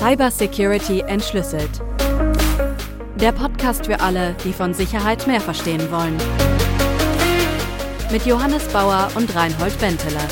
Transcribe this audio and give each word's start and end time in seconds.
Cybersecurity 0.00 1.00
entschlüsselt. 1.00 1.82
Der 3.16 3.32
Podcast 3.32 3.84
für 3.84 4.00
alle, 4.00 4.34
die 4.44 4.54
von 4.54 4.72
Sicherheit 4.72 5.26
mehr 5.26 5.42
verstehen 5.42 5.90
wollen. 5.90 6.16
Mit 8.10 8.24
Johannes 8.24 8.66
Bauer 8.68 9.10
und 9.14 9.34
Reinhold 9.36 9.78
Benteler. 9.78 10.26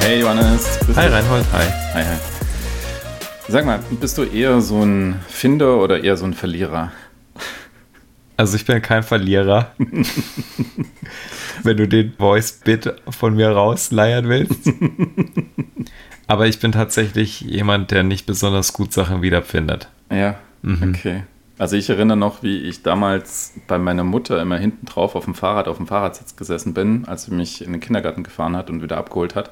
Hey 0.00 0.18
Johannes. 0.18 0.80
Hi 0.96 1.06
Reinhold, 1.06 1.44
hi. 1.52 1.66
Hi, 1.94 2.02
hi. 2.02 2.16
Sag 3.46 3.64
mal, 3.64 3.78
bist 4.00 4.18
du 4.18 4.24
eher 4.24 4.60
so 4.60 4.82
ein 4.82 5.20
Finder 5.28 5.76
oder 5.76 6.02
eher 6.02 6.16
so 6.16 6.24
ein 6.24 6.34
Verlierer? 6.34 6.90
Also 8.36 8.56
ich 8.56 8.66
bin 8.66 8.82
kein 8.82 9.04
Verlierer. 9.04 9.70
Wenn 11.64 11.76
du 11.76 11.88
den 11.88 12.12
Voice-Bit 12.18 12.94
von 13.10 13.34
mir 13.34 13.50
rausleiern 13.50 14.28
willst. 14.28 14.72
Aber 16.26 16.46
ich 16.46 16.60
bin 16.60 16.72
tatsächlich 16.72 17.42
jemand, 17.42 17.90
der 17.90 18.02
nicht 18.02 18.26
besonders 18.26 18.72
gut 18.72 18.92
Sachen 18.92 19.22
wiederfindet. 19.22 19.88
Ja, 20.10 20.36
mhm. 20.62 20.94
okay. 20.94 21.22
Also 21.58 21.76
ich 21.76 21.90
erinnere 21.90 22.16
noch, 22.16 22.42
wie 22.42 22.58
ich 22.58 22.82
damals 22.82 23.54
bei 23.68 23.78
meiner 23.78 24.04
Mutter 24.04 24.40
immer 24.40 24.56
hinten 24.56 24.86
drauf 24.86 25.14
auf 25.14 25.26
dem 25.26 25.34
Fahrrad, 25.34 25.68
auf 25.68 25.76
dem 25.76 25.86
Fahrradsitz 25.86 26.34
gesessen 26.36 26.74
bin, 26.74 27.04
als 27.06 27.24
sie 27.24 27.34
mich 27.34 27.64
in 27.64 27.72
den 27.72 27.80
Kindergarten 27.80 28.24
gefahren 28.24 28.56
hat 28.56 28.70
und 28.70 28.82
wieder 28.82 28.96
abgeholt 28.96 29.34
hat. 29.34 29.50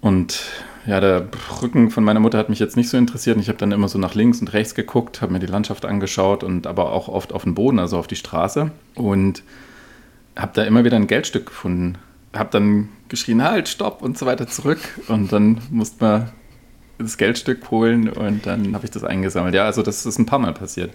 Und 0.00 0.42
ja, 0.86 1.00
der 1.00 1.28
Rücken 1.62 1.90
von 1.90 2.04
meiner 2.04 2.20
Mutter 2.20 2.36
hat 2.36 2.50
mich 2.50 2.58
jetzt 2.58 2.76
nicht 2.76 2.90
so 2.90 2.98
interessiert. 2.98 3.38
Ich 3.38 3.48
habe 3.48 3.56
dann 3.56 3.72
immer 3.72 3.88
so 3.88 3.98
nach 3.98 4.14
links 4.14 4.40
und 4.40 4.52
rechts 4.52 4.74
geguckt, 4.74 5.22
habe 5.22 5.32
mir 5.32 5.38
die 5.38 5.46
Landschaft 5.46 5.86
angeschaut 5.86 6.44
und 6.44 6.66
aber 6.66 6.92
auch 6.92 7.08
oft 7.08 7.32
auf 7.32 7.44
den 7.44 7.54
Boden, 7.54 7.78
also 7.78 7.96
auf 7.96 8.06
die 8.06 8.16
Straße. 8.16 8.70
Und 8.94 9.42
habe 10.36 10.52
da 10.54 10.64
immer 10.64 10.84
wieder 10.84 10.96
ein 10.96 11.06
Geldstück 11.06 11.46
gefunden. 11.46 11.98
Habe 12.34 12.50
dann 12.50 12.88
geschrien, 13.08 13.42
halt, 13.42 13.68
stopp 13.68 14.02
und 14.02 14.18
so 14.18 14.26
weiter 14.26 14.46
zurück. 14.46 14.80
Und 15.08 15.32
dann 15.32 15.60
musste 15.70 16.04
man 16.04 16.32
das 16.98 17.16
Geldstück 17.16 17.70
holen 17.70 18.08
und 18.08 18.46
dann 18.46 18.74
habe 18.74 18.84
ich 18.84 18.90
das 18.90 19.04
eingesammelt. 19.04 19.54
Ja, 19.54 19.64
also 19.64 19.82
das 19.82 20.06
ist 20.06 20.18
ein 20.18 20.26
paar 20.26 20.38
Mal 20.38 20.52
passiert. 20.52 20.92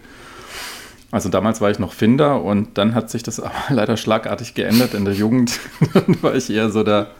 Also 1.11 1.29
damals 1.29 1.59
war 1.59 1.71
ich 1.71 1.79
noch 1.79 1.93
Finder 1.93 2.43
und 2.43 2.77
dann 2.77 2.93
hat 2.93 3.09
sich 3.09 3.23
das 3.23 3.39
aber 3.39 3.53
leider 3.69 3.97
schlagartig 3.97 4.53
geändert 4.53 4.93
in 4.93 5.05
der 5.05 5.13
Jugend. 5.13 5.59
dann 5.93 6.21
war 6.21 6.35
ich 6.35 6.49
eher 6.49 6.69
so 6.69 6.83
der 6.83 7.11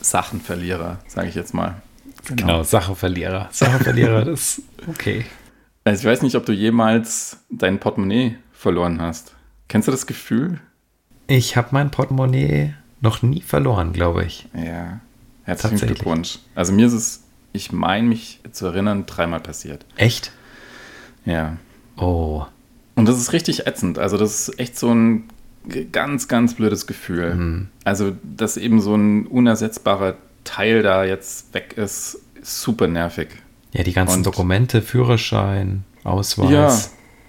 Sachenverlierer, 0.00 0.98
sage 1.06 1.28
ich 1.28 1.34
jetzt 1.34 1.54
mal. 1.54 1.82
Genau, 2.26 2.40
genau 2.40 2.62
Sachenverlierer. 2.62 3.48
Sachenverlierer, 3.50 4.24
das 4.24 4.58
ist 4.58 4.62
okay. 4.88 5.26
Also 5.84 6.00
ich 6.00 6.06
weiß 6.06 6.22
nicht, 6.22 6.36
ob 6.36 6.46
du 6.46 6.52
jemals 6.52 7.38
dein 7.50 7.78
Portemonnaie 7.78 8.38
verloren 8.52 9.02
hast. 9.02 9.34
Kennst 9.68 9.88
du 9.88 9.92
das 9.92 10.06
Gefühl? 10.06 10.60
Ich 11.26 11.56
habe 11.56 11.68
mein 11.72 11.90
Portemonnaie 11.90 12.74
noch 13.00 13.22
nie 13.22 13.40
verloren, 13.40 13.92
glaube 13.92 14.24
ich. 14.24 14.48
Ja, 14.54 15.00
herzlichen 15.44 15.78
Glückwunsch. 15.78 16.38
Also 16.54 16.72
mir 16.72 16.86
ist 16.86 16.92
es, 16.92 17.22
ich 17.52 17.72
meine 17.72 18.08
mich 18.08 18.40
zu 18.52 18.66
erinnern, 18.66 19.06
dreimal 19.06 19.40
passiert. 19.40 19.84
Echt? 19.96 20.32
Ja. 21.24 21.56
Oh. 21.96 22.44
Und 22.94 23.06
das 23.08 23.18
ist 23.18 23.32
richtig 23.32 23.66
ätzend. 23.66 23.98
Also 23.98 24.16
das 24.16 24.48
ist 24.48 24.58
echt 24.58 24.78
so 24.78 24.92
ein 24.92 25.24
ganz, 25.92 26.28
ganz 26.28 26.54
blödes 26.54 26.86
Gefühl. 26.86 27.34
Mhm. 27.34 27.68
Also, 27.84 28.12
dass 28.22 28.56
eben 28.56 28.80
so 28.80 28.94
ein 28.94 29.26
unersetzbarer 29.26 30.16
Teil 30.44 30.82
da 30.82 31.04
jetzt 31.04 31.54
weg 31.54 31.74
ist, 31.76 32.20
ist 32.40 32.62
super 32.62 32.86
nervig. 32.86 33.28
Ja, 33.72 33.82
die 33.82 33.92
ganzen 33.92 34.18
und, 34.18 34.26
Dokumente, 34.26 34.82
Führerschein, 34.82 35.84
Ausweis. 36.04 36.50
Ja, 36.50 36.80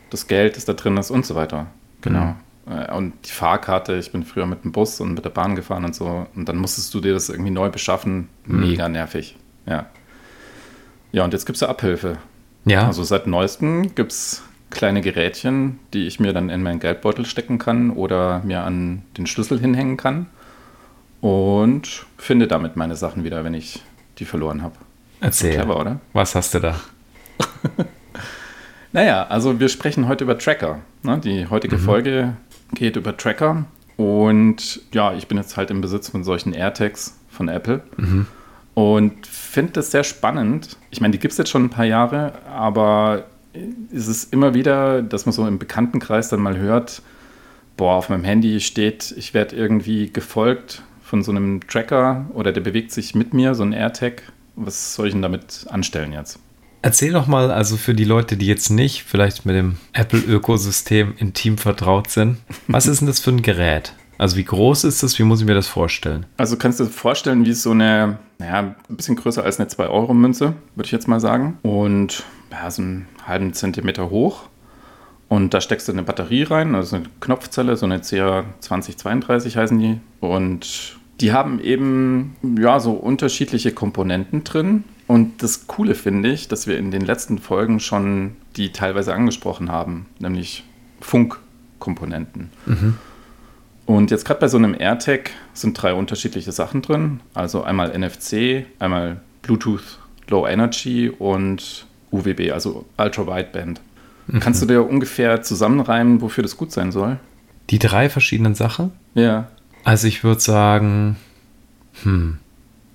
das 0.10 0.28
Geld, 0.28 0.58
das 0.58 0.66
da 0.66 0.74
drin 0.74 0.98
ist 0.98 1.12
und 1.12 1.26
so 1.26 1.36
weiter. 1.36 1.68
Genau. 2.02 2.26
Mhm. 2.26 2.36
Und 2.66 3.14
die 3.26 3.32
Fahrkarte, 3.32 3.96
ich 3.96 4.12
bin 4.12 4.24
früher 4.24 4.48
mit 4.48 4.64
dem 4.64 4.72
Bus 4.72 5.00
und 5.00 5.14
mit 5.14 5.24
der 5.24 5.30
Bahn 5.30 5.56
gefahren 5.56 5.86
und 5.86 5.96
so. 5.96 6.26
Und 6.36 6.50
dann 6.50 6.58
musstest 6.58 6.94
du 6.94 7.00
dir 7.00 7.14
das 7.14 7.30
irgendwie 7.30 7.52
neu 7.52 7.70
beschaffen. 7.70 8.28
Mhm. 8.46 8.60
Mega 8.60 8.90
nervig. 8.90 9.36
Ja. 9.68 9.86
Ja, 11.12 11.24
und 11.24 11.34
jetzt 11.34 11.46
gibt 11.46 11.56
es 11.56 11.62
ja 11.62 11.70
Abhilfe. 11.70 12.18
Ja. 12.66 12.88
Also 12.88 13.04
seit 13.04 13.28
neuestem 13.28 13.94
gibt 13.94 14.12
es 14.12 14.44
kleine 14.72 15.02
Gerätchen, 15.02 15.80
die 15.94 16.08
ich 16.08 16.20
mir 16.20 16.34
dann 16.34 16.50
in 16.50 16.64
meinen 16.64 16.80
Geldbeutel 16.80 17.26
stecken 17.26 17.60
kann 17.60 17.92
oder 17.92 18.42
mir 18.44 18.64
an 18.64 19.04
den 19.18 19.28
Schlüssel 19.28 19.60
hinhängen 19.60 19.98
kann 19.98 20.26
und 21.22 22.06
finde 22.18 22.48
damit 22.48 22.76
meine 22.76 22.96
Sachen 22.96 23.24
wieder, 23.24 23.44
wenn 23.44 23.54
ich 23.54 23.82
die 24.18 24.26
verloren 24.26 24.62
habe. 24.62 24.76
Erzähl. 25.22 25.56
Clever, 25.56 25.80
oder? 25.80 26.00
Was 26.14 26.36
hast 26.36 26.54
du 26.54 26.60
da? 26.60 26.76
naja, 28.92 29.26
also 29.28 29.60
wir 29.60 29.70
sprechen 29.70 30.08
heute 30.08 30.24
über 30.24 30.38
Tracker. 30.38 30.80
Ne? 31.04 31.20
Die 31.20 31.48
heutige 31.48 31.78
mhm. 31.78 31.82
Folge 31.82 32.34
geht 32.76 32.96
über 32.96 33.18
Tracker 33.18 33.66
und 33.98 34.82
ja, 34.94 35.14
ich 35.14 35.28
bin 35.28 35.38
jetzt 35.38 35.58
halt 35.58 35.72
im 35.72 35.82
Besitz 35.82 36.10
von 36.10 36.24
solchen 36.24 36.54
AirTags 36.54 37.18
von 37.30 37.48
Apple. 37.48 37.82
Mhm. 37.98 38.28
Und 38.74 39.26
finde 39.26 39.74
das 39.74 39.92
sehr 39.92 40.04
spannend. 40.04 40.78
Ich 40.92 41.00
meine, 41.00 41.14
die 41.14 41.20
gibt 41.20 41.32
es 41.32 41.38
jetzt 41.38 41.50
schon 41.50 41.66
ein 41.66 41.70
paar 41.70 41.86
Jahre, 41.86 42.34
aber 42.46 43.26
ist 43.90 44.08
es 44.08 44.26
immer 44.26 44.54
wieder, 44.54 45.02
dass 45.02 45.26
man 45.26 45.32
so 45.32 45.48
im 45.48 45.60
Bekanntenkreis 45.60 46.28
dann 46.28 46.42
mal 46.42 46.58
hört, 46.58 47.02
boah, 47.78 47.96
auf 47.96 48.10
meinem 48.10 48.26
Handy 48.26 48.60
steht, 48.60 49.14
ich 49.18 49.34
werde 49.34 49.56
irgendwie 49.56 50.12
gefolgt 50.12 50.84
von 51.02 51.24
so 51.24 51.32
einem 51.32 51.66
Tracker 51.68 52.26
oder 52.34 52.52
der 52.52 52.62
bewegt 52.62 52.92
sich 52.92 53.16
mit 53.16 53.34
mir, 53.34 53.56
so 53.56 53.64
ein 53.64 53.72
AirTag. 53.72 54.24
Was 54.56 54.96
soll 54.96 55.08
ich 55.08 55.14
denn 55.14 55.22
damit 55.22 55.66
anstellen 55.70 56.12
jetzt? 56.12 56.40
Erzähl 56.86 57.14
doch 57.14 57.26
mal, 57.26 57.50
also 57.50 57.78
für 57.78 57.96
die 57.96 58.04
Leute, 58.04 58.38
die 58.38 58.46
jetzt 58.46 58.70
nicht 58.70 59.06
vielleicht 59.06 59.44
mit 59.44 59.56
dem 59.56 59.78
Apple-Ökosystem 59.94 61.16
intim 61.18 61.58
vertraut 61.58 62.12
sind, 62.12 62.38
was 62.68 62.86
ist 62.86 63.00
denn 63.00 63.08
das 63.08 63.20
für 63.20 63.32
ein 63.32 63.42
Gerät? 63.42 63.94
Also 64.20 64.38
wie 64.38 64.44
groß 64.44 64.84
ist 64.84 65.02
das? 65.02 65.18
Wie 65.18 65.24
muss 65.24 65.42
ich 65.42 65.48
mir 65.48 65.56
das 65.56 65.68
vorstellen? 65.68 66.28
Also 66.38 66.58
kannst 66.58 66.80
du 66.80 66.84
dir 66.84 66.92
vorstellen, 66.92 67.44
wie 67.44 67.54
so 67.54 67.72
eine, 67.72 68.20
naja, 68.38 68.76
ein 68.88 68.96
bisschen 68.96 69.16
größer 69.16 69.44
als 69.44 69.60
eine 69.60 69.68
2-Euro-Münze, 69.68 70.54
würde 70.76 70.86
ich 70.86 70.92
jetzt 70.92 71.08
mal 71.08 71.20
sagen. 71.20 71.58
Und 71.64 72.24
ja, 72.52 72.70
so 72.70 72.84
einen 72.84 73.08
halben 73.26 73.54
Zentimeter 73.54 74.12
hoch. 74.12 74.44
Und 75.28 75.56
da 75.56 75.62
steckst 75.62 75.88
du 75.88 75.92
eine 75.92 76.04
Batterie 76.04 76.44
rein, 76.44 76.76
also 76.76 76.98
eine 76.98 77.06
Knopfzelle, 77.20 77.78
so 77.78 77.88
eine 77.88 77.98
CA2032 77.98 79.56
heißen 79.56 79.80
die. 79.80 80.00
Und 80.20 80.98
die 81.20 81.34
haben 81.34 81.60
eben 81.60 82.36
ja 82.60 82.80
so 82.80 82.92
unterschiedliche 82.92 83.72
Komponenten 83.72 84.44
drin. 84.44 84.84
Und 85.08 85.44
das 85.44 85.68
Coole 85.68 85.96
finde 85.96 86.32
ich, 86.32 86.48
dass 86.48 86.68
wir 86.68 86.78
in 86.78 86.92
den 86.92 87.02
letzten 87.02 87.38
Folgen 87.38 87.80
schon 87.80 88.36
die 88.56 88.72
teilweise 88.72 89.14
angesprochen 89.14 89.72
haben, 89.72 90.08
nämlich 90.20 90.64
Funkkomponenten. 91.00 92.50
Mhm. 92.66 92.98
Und 93.86 94.10
jetzt 94.10 94.26
gerade 94.26 94.40
bei 94.40 94.48
so 94.48 94.58
einem 94.58 94.76
AirTag 94.78 95.30
sind 95.54 95.80
drei 95.80 95.94
unterschiedliche 95.94 96.52
Sachen 96.52 96.82
drin. 96.82 97.20
Also 97.36 97.64
einmal 97.64 97.98
NFC, 97.98 98.66
einmal 98.80 99.22
Bluetooth 99.44 100.00
Low 100.28 100.48
Energy 100.48 101.10
und 101.10 101.86
UWB, 102.12 102.52
also 102.52 102.86
Ultra 102.98 103.28
Wideband. 103.28 103.82
Mhm. 104.28 104.40
Kannst 104.40 104.62
du 104.62 104.66
dir 104.66 104.88
ungefähr 104.88 105.44
zusammenreimen, 105.44 106.22
wofür 106.22 106.42
das 106.42 106.58
gut 106.58 106.72
sein 106.72 106.92
soll? 106.92 107.20
Die 107.70 107.78
drei 107.78 108.10
verschiedenen 108.10 108.56
Sachen? 108.56 108.92
Ja. 109.14 109.50
Also 109.84 110.08
ich 110.08 110.24
würde 110.24 110.42
sagen, 110.42 111.18
hm. 112.04 112.40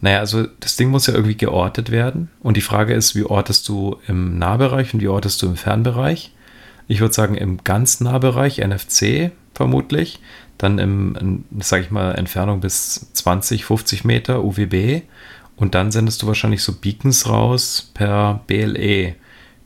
Naja, 0.00 0.18
also 0.18 0.46
das 0.60 0.76
Ding 0.76 0.88
muss 0.88 1.06
ja 1.06 1.14
irgendwie 1.14 1.36
geortet 1.36 1.90
werden. 1.90 2.30
Und 2.40 2.56
die 2.56 2.62
Frage 2.62 2.94
ist, 2.94 3.14
wie 3.14 3.24
ortest 3.24 3.68
du 3.68 3.98
im 4.08 4.38
Nahbereich 4.38 4.94
und 4.94 5.00
wie 5.00 5.08
ortest 5.08 5.42
du 5.42 5.46
im 5.46 5.56
Fernbereich? 5.56 6.32
Ich 6.88 7.00
würde 7.00 7.14
sagen, 7.14 7.34
im 7.34 7.62
ganz 7.62 8.00
Nahbereich, 8.00 8.58
NFC 8.58 9.30
vermutlich. 9.54 10.20
Dann 10.58 10.78
im, 10.78 11.44
sage 11.60 11.84
ich 11.84 11.90
mal, 11.90 12.12
Entfernung 12.12 12.60
bis 12.60 13.12
20, 13.12 13.64
50 13.64 14.04
Meter 14.04 14.42
UWB. 14.42 15.02
Und 15.56 15.74
dann 15.74 15.92
sendest 15.92 16.22
du 16.22 16.26
wahrscheinlich 16.26 16.62
so 16.62 16.72
Beacons 16.72 17.28
raus 17.28 17.90
per 17.92 18.40
BLE, 18.46 19.14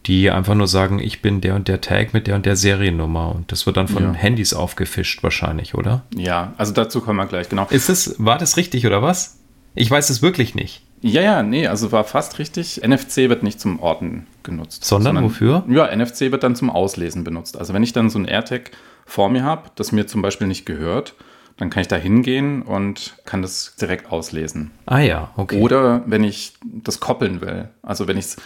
die 0.06 0.30
einfach 0.30 0.54
nur 0.54 0.66
sagen, 0.66 0.98
ich 0.98 1.22
bin 1.22 1.40
der 1.40 1.54
und 1.54 1.68
der 1.68 1.80
Tag 1.80 2.12
mit 2.12 2.26
der 2.26 2.34
und 2.34 2.44
der 2.44 2.56
Seriennummer. 2.56 3.32
Und 3.34 3.52
das 3.52 3.66
wird 3.66 3.76
dann 3.76 3.86
von 3.86 4.02
ja. 4.02 4.12
Handys 4.12 4.52
aufgefischt 4.52 5.22
wahrscheinlich, 5.22 5.74
oder? 5.74 6.02
Ja, 6.16 6.54
also 6.58 6.72
dazu 6.72 7.00
kommen 7.00 7.18
wir 7.18 7.26
gleich, 7.26 7.48
genau. 7.48 7.66
Ist 7.70 7.88
das, 7.88 8.16
war 8.18 8.38
das 8.38 8.56
richtig 8.56 8.86
oder 8.86 9.02
was? 9.02 9.38
Ich 9.74 9.90
weiß 9.90 10.10
es 10.10 10.22
wirklich 10.22 10.54
nicht. 10.54 10.82
Ja, 11.00 11.20
ja, 11.20 11.42
nee, 11.42 11.66
also 11.66 11.92
war 11.92 12.04
fast 12.04 12.38
richtig. 12.38 12.80
NFC 12.82 13.28
wird 13.28 13.42
nicht 13.42 13.60
zum 13.60 13.78
Orten 13.80 14.26
genutzt. 14.42 14.84
Sondern, 14.84 15.16
sondern 15.16 15.24
wofür? 15.24 15.64
Ja, 15.68 15.94
NFC 15.94 16.32
wird 16.32 16.42
dann 16.42 16.56
zum 16.56 16.70
Auslesen 16.70 17.24
benutzt. 17.24 17.58
Also 17.58 17.74
wenn 17.74 17.82
ich 17.82 17.92
dann 17.92 18.08
so 18.08 18.18
ein 18.18 18.24
AirTag 18.24 18.70
vor 19.04 19.28
mir 19.28 19.42
habe, 19.42 19.70
das 19.74 19.92
mir 19.92 20.06
zum 20.06 20.22
Beispiel 20.22 20.46
nicht 20.46 20.64
gehört, 20.64 21.14
dann 21.56 21.70
kann 21.70 21.82
ich 21.82 21.88
da 21.88 21.96
hingehen 21.96 22.62
und 22.62 23.16
kann 23.26 23.42
das 23.42 23.76
direkt 23.76 24.10
auslesen. 24.10 24.70
Ah 24.86 25.00
ja, 25.00 25.30
okay. 25.36 25.60
Oder 25.60 26.02
wenn 26.06 26.24
ich 26.24 26.54
das 26.64 27.00
koppeln 27.00 27.40
will, 27.40 27.68
also 27.82 28.08
wenn 28.08 28.16
ich 28.16 28.24
es 28.24 28.36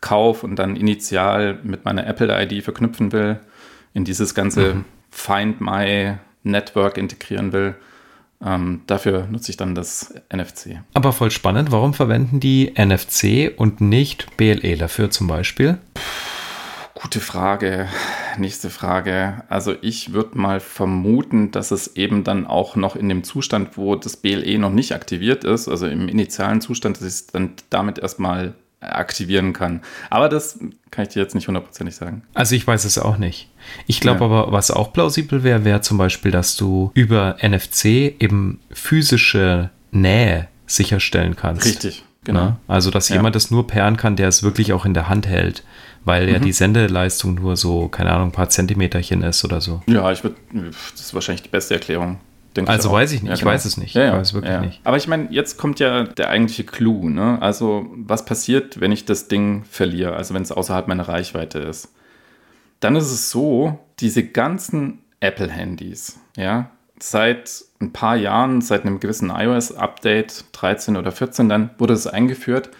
kaufe 0.00 0.46
und 0.46 0.56
dann 0.56 0.76
initial 0.76 1.58
mit 1.62 1.84
meiner 1.84 2.06
Apple-ID 2.06 2.64
verknüpfen 2.64 3.12
will, 3.12 3.40
in 3.94 4.04
dieses 4.04 4.34
ganze 4.34 4.74
mhm. 4.74 4.84
Find 5.10 5.60
My 5.60 6.16
Network 6.42 6.98
integrieren 6.98 7.52
will, 7.52 7.74
ähm, 8.44 8.82
dafür 8.86 9.26
nutze 9.30 9.50
ich 9.50 9.56
dann 9.56 9.74
das 9.74 10.14
NFC. 10.34 10.82
Aber 10.94 11.12
voll 11.12 11.30
spannend, 11.30 11.72
warum 11.72 11.94
verwenden 11.94 12.40
die 12.40 12.74
NFC 12.76 13.52
und 13.56 13.80
nicht 13.80 14.36
BLE 14.36 14.76
dafür 14.76 15.10
zum 15.10 15.26
Beispiel? 15.26 15.78
Gute 16.94 17.20
Frage. 17.20 17.88
Nächste 18.38 18.70
Frage. 18.70 19.42
Also 19.48 19.74
ich 19.82 20.12
würde 20.14 20.38
mal 20.38 20.60
vermuten, 20.60 21.50
dass 21.50 21.70
es 21.70 21.96
eben 21.96 22.24
dann 22.24 22.46
auch 22.46 22.74
noch 22.74 22.96
in 22.96 23.08
dem 23.08 23.22
Zustand, 23.22 23.76
wo 23.76 23.96
das 23.96 24.16
BLE 24.16 24.58
noch 24.58 24.72
nicht 24.72 24.92
aktiviert 24.94 25.44
ist, 25.44 25.68
also 25.68 25.86
im 25.86 26.08
initialen 26.08 26.60
Zustand, 26.60 26.96
dass 26.96 27.02
ich 27.02 27.08
es 27.08 27.26
dann 27.26 27.52
damit 27.68 27.98
erstmal 27.98 28.54
aktivieren 28.86 29.52
kann. 29.52 29.80
Aber 30.10 30.28
das 30.28 30.58
kann 30.90 31.04
ich 31.04 31.10
dir 31.10 31.22
jetzt 31.22 31.34
nicht 31.34 31.48
hundertprozentig 31.48 31.94
sagen. 31.94 32.22
Also 32.34 32.54
ich 32.54 32.66
weiß 32.66 32.84
es 32.84 32.98
auch 32.98 33.18
nicht. 33.18 33.48
Ich 33.86 34.00
glaube 34.00 34.20
ja. 34.20 34.26
aber, 34.26 34.52
was 34.52 34.70
auch 34.70 34.92
plausibel 34.92 35.42
wäre, 35.42 35.64
wäre 35.64 35.80
zum 35.80 35.98
Beispiel, 35.98 36.30
dass 36.30 36.56
du 36.56 36.90
über 36.94 37.36
NFC 37.42 37.84
eben 38.18 38.60
physische 38.70 39.70
Nähe 39.90 40.48
sicherstellen 40.66 41.36
kannst. 41.36 41.64
Richtig, 41.64 42.04
genau. 42.24 42.40
Na? 42.40 42.60
Also, 42.68 42.90
dass 42.90 43.08
ja. 43.08 43.16
jemand 43.16 43.36
das 43.36 43.50
nur 43.50 43.66
pairen 43.66 43.96
kann, 43.96 44.16
der 44.16 44.28
es 44.28 44.42
wirklich 44.42 44.72
auch 44.72 44.84
in 44.84 44.94
der 44.94 45.08
Hand 45.08 45.26
hält, 45.26 45.64
weil 46.04 46.26
mhm. 46.26 46.32
ja 46.32 46.38
die 46.38 46.52
Sendeleistung 46.52 47.34
nur 47.34 47.56
so, 47.56 47.88
keine 47.88 48.12
Ahnung, 48.12 48.28
ein 48.28 48.32
paar 48.32 48.48
Zentimeterchen 48.48 49.22
ist 49.22 49.44
oder 49.44 49.60
so. 49.60 49.82
Ja, 49.86 50.10
ich 50.12 50.22
würde, 50.22 50.36
das 50.52 51.00
ist 51.00 51.14
wahrscheinlich 51.14 51.42
die 51.42 51.48
beste 51.48 51.74
Erklärung. 51.74 52.18
Also 52.64 52.88
ich 52.88 52.94
weiß 52.94 53.12
ich 53.12 53.22
nicht, 53.22 53.28
ja, 53.28 53.34
ich 53.34 53.40
genau. 53.40 53.52
weiß 53.52 53.64
es 53.64 53.76
nicht. 53.76 53.94
Ja, 53.94 54.02
ja. 54.02 54.08
Ich 54.12 54.18
weiß 54.18 54.34
wirklich 54.34 54.52
ja. 54.52 54.60
nicht. 54.60 54.80
Aber 54.84 54.96
ich 54.96 55.08
meine, 55.08 55.28
jetzt 55.30 55.58
kommt 55.58 55.80
ja 55.80 56.04
der 56.04 56.30
eigentliche 56.30 56.64
Clou. 56.64 57.08
Ne? 57.08 57.40
Also, 57.40 57.86
was 57.94 58.24
passiert, 58.24 58.80
wenn 58.80 58.92
ich 58.92 59.04
das 59.04 59.28
Ding 59.28 59.64
verliere? 59.64 60.14
Also, 60.14 60.34
wenn 60.34 60.42
es 60.42 60.52
außerhalb 60.52 60.88
meiner 60.88 61.08
Reichweite 61.08 61.58
ist? 61.58 61.92
Dann 62.80 62.96
ist 62.96 63.10
es 63.10 63.30
so, 63.30 63.78
diese 64.00 64.24
ganzen 64.24 65.00
Apple-Handys, 65.20 66.18
ja, 66.36 66.70
seit 66.98 67.64
ein 67.80 67.92
paar 67.92 68.16
Jahren, 68.16 68.60
seit 68.60 68.84
einem 68.84 69.00
gewissen 69.00 69.30
iOS-Update, 69.30 70.44
13 70.52 70.96
oder 70.96 71.12
14, 71.12 71.48
dann 71.48 71.70
wurde 71.78 71.94
es 71.94 72.06
eingeführt, 72.06 72.70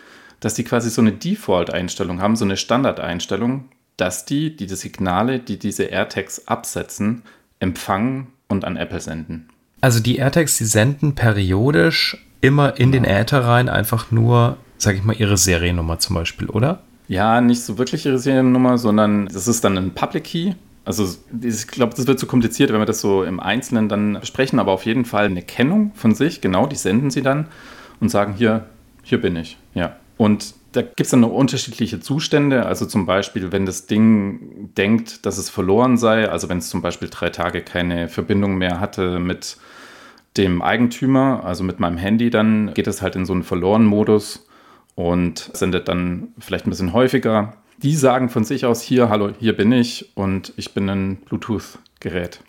dass 0.40 0.54
die 0.54 0.64
quasi 0.64 0.90
so 0.90 1.00
eine 1.00 1.12
Default-Einstellung 1.12 2.20
haben, 2.20 2.36
so 2.36 2.44
eine 2.44 2.56
Standardeinstellung, 2.56 3.68
dass 3.96 4.24
die, 4.26 4.54
die 4.54 4.66
die 4.66 4.74
Signale, 4.74 5.38
die 5.38 5.58
diese 5.58 5.84
AirTags 5.84 6.46
absetzen, 6.46 7.22
empfangen 7.58 8.28
und 8.48 8.64
an 8.64 8.76
Apple 8.76 9.00
senden. 9.00 9.48
Also 9.86 10.00
die 10.00 10.16
AirTags, 10.16 10.58
die 10.58 10.64
senden 10.64 11.14
periodisch 11.14 12.26
immer 12.40 12.76
in 12.76 12.90
den 12.90 13.04
genau. 13.04 13.20
Äther 13.20 13.44
rein 13.44 13.68
einfach 13.68 14.10
nur, 14.10 14.56
sag 14.78 14.96
ich 14.96 15.04
mal, 15.04 15.14
ihre 15.14 15.36
Seriennummer 15.36 16.00
zum 16.00 16.16
Beispiel, 16.16 16.48
oder? 16.48 16.80
Ja, 17.06 17.40
nicht 17.40 17.62
so 17.62 17.78
wirklich 17.78 18.04
ihre 18.04 18.18
Seriennummer, 18.18 18.78
sondern 18.78 19.26
das 19.26 19.46
ist 19.46 19.62
dann 19.62 19.78
ein 19.78 19.94
Public 19.94 20.24
Key. 20.24 20.54
Also 20.84 21.06
ich 21.40 21.68
glaube, 21.68 21.94
das 21.94 22.08
wird 22.08 22.18
zu 22.18 22.26
kompliziert, 22.26 22.72
wenn 22.72 22.80
wir 22.80 22.84
das 22.84 23.00
so 23.00 23.22
im 23.22 23.38
Einzelnen 23.38 23.88
dann 23.88 24.18
besprechen, 24.18 24.58
aber 24.58 24.72
auf 24.72 24.84
jeden 24.86 25.04
Fall 25.04 25.26
eine 25.26 25.42
Kennung 25.42 25.92
von 25.94 26.16
sich, 26.16 26.40
genau, 26.40 26.66
die 26.66 26.74
senden 26.74 27.12
sie 27.12 27.22
dann 27.22 27.46
und 28.00 28.08
sagen, 28.08 28.34
hier, 28.36 28.64
hier 29.04 29.20
bin 29.20 29.36
ich, 29.36 29.56
ja. 29.74 29.94
Und 30.16 30.54
da 30.72 30.82
gibt 30.82 31.00
es 31.00 31.10
dann 31.10 31.20
noch 31.20 31.30
unterschiedliche 31.30 32.00
Zustände. 32.00 32.66
Also 32.66 32.86
zum 32.86 33.06
Beispiel, 33.06 33.52
wenn 33.52 33.66
das 33.66 33.86
Ding 33.86 34.74
denkt, 34.76 35.24
dass 35.26 35.38
es 35.38 35.48
verloren 35.48 35.96
sei, 35.96 36.28
also 36.28 36.48
wenn 36.48 36.58
es 36.58 36.70
zum 36.70 36.82
Beispiel 36.82 37.08
drei 37.08 37.30
Tage 37.30 37.62
keine 37.62 38.08
Verbindung 38.08 38.58
mehr 38.58 38.80
hatte 38.80 39.20
mit 39.20 39.58
dem 40.36 40.62
Eigentümer, 40.62 41.42
also 41.44 41.64
mit 41.64 41.80
meinem 41.80 41.96
Handy, 41.96 42.30
dann 42.30 42.74
geht 42.74 42.86
es 42.86 43.02
halt 43.02 43.16
in 43.16 43.24
so 43.24 43.32
einen 43.32 43.42
Verloren-Modus 43.42 44.46
und 44.94 45.50
sendet 45.52 45.88
dann 45.88 46.28
vielleicht 46.38 46.66
ein 46.66 46.70
bisschen 46.70 46.92
häufiger. 46.92 47.54
Die 47.82 47.94
sagen 47.94 48.28
von 48.28 48.44
sich 48.44 48.64
aus 48.64 48.80
hier, 48.82 49.08
hallo, 49.08 49.30
hier 49.38 49.56
bin 49.56 49.72
ich 49.72 50.12
und 50.14 50.52
ich 50.56 50.72
bin 50.72 50.88
ein 50.88 51.16
Bluetooth-Gerät. 51.16 52.40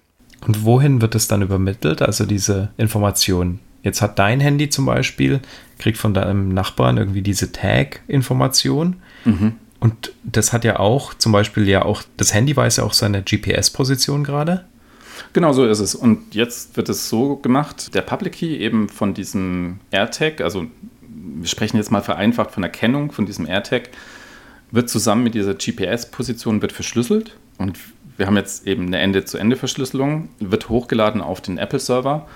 Und 0.45 0.63
wohin 0.63 1.01
wird 1.01 1.15
es 1.15 1.27
dann 1.27 1.41
übermittelt, 1.41 2.01
also 2.01 2.25
diese 2.25 2.69
Information? 2.77 3.59
Jetzt 3.83 4.01
hat 4.01 4.19
dein 4.19 4.39
Handy 4.39 4.69
zum 4.69 4.85
Beispiel, 4.85 5.41
kriegt 5.77 5.97
von 5.97 6.13
deinem 6.13 6.49
Nachbarn 6.49 6.97
irgendwie 6.97 7.21
diese 7.21 7.51
Tag-Information. 7.51 8.97
Mhm. 9.25 9.53
Und 9.79 10.13
das 10.23 10.53
hat 10.53 10.63
ja 10.63 10.79
auch, 10.79 11.13
zum 11.13 11.31
Beispiel 11.31 11.67
ja 11.67 11.83
auch, 11.83 12.03
das 12.17 12.33
Handy 12.33 12.55
weiß 12.55 12.77
ja 12.77 12.83
auch 12.83 12.93
seine 12.93 13.21
GPS-Position 13.21 14.23
gerade. 14.23 14.65
Genau 15.33 15.53
so 15.53 15.65
ist 15.65 15.79
es. 15.79 15.95
Und 15.95 16.35
jetzt 16.35 16.77
wird 16.77 16.89
es 16.89 17.09
so 17.09 17.37
gemacht, 17.37 17.93
der 17.93 18.01
Public 18.01 18.33
Key 18.33 18.57
eben 18.57 18.89
von 18.89 19.13
diesem 19.13 19.79
AirTag, 19.91 20.41
also 20.41 20.65
wir 21.01 21.47
sprechen 21.47 21.77
jetzt 21.77 21.91
mal 21.91 22.01
vereinfacht 22.01 22.51
von 22.51 22.61
der 22.61 22.71
Kennung 22.71 23.11
von 23.11 23.25
diesem 23.25 23.45
AirTag, 23.47 23.89
wird 24.71 24.89
zusammen 24.89 25.23
mit 25.23 25.33
dieser 25.33 25.53
GPS-Position 25.53 26.61
wird 26.61 26.71
verschlüsselt. 26.71 27.37
Und 27.57 27.77
wir 28.17 28.27
haben 28.27 28.35
jetzt 28.35 28.67
eben 28.67 28.87
eine 28.87 28.99
Ende-zu-Ende-Verschlüsselung, 28.99 30.29
wird 30.39 30.69
hochgeladen 30.69 31.21
auf 31.21 31.41
den 31.41 31.57
Apple-Server 31.57 32.27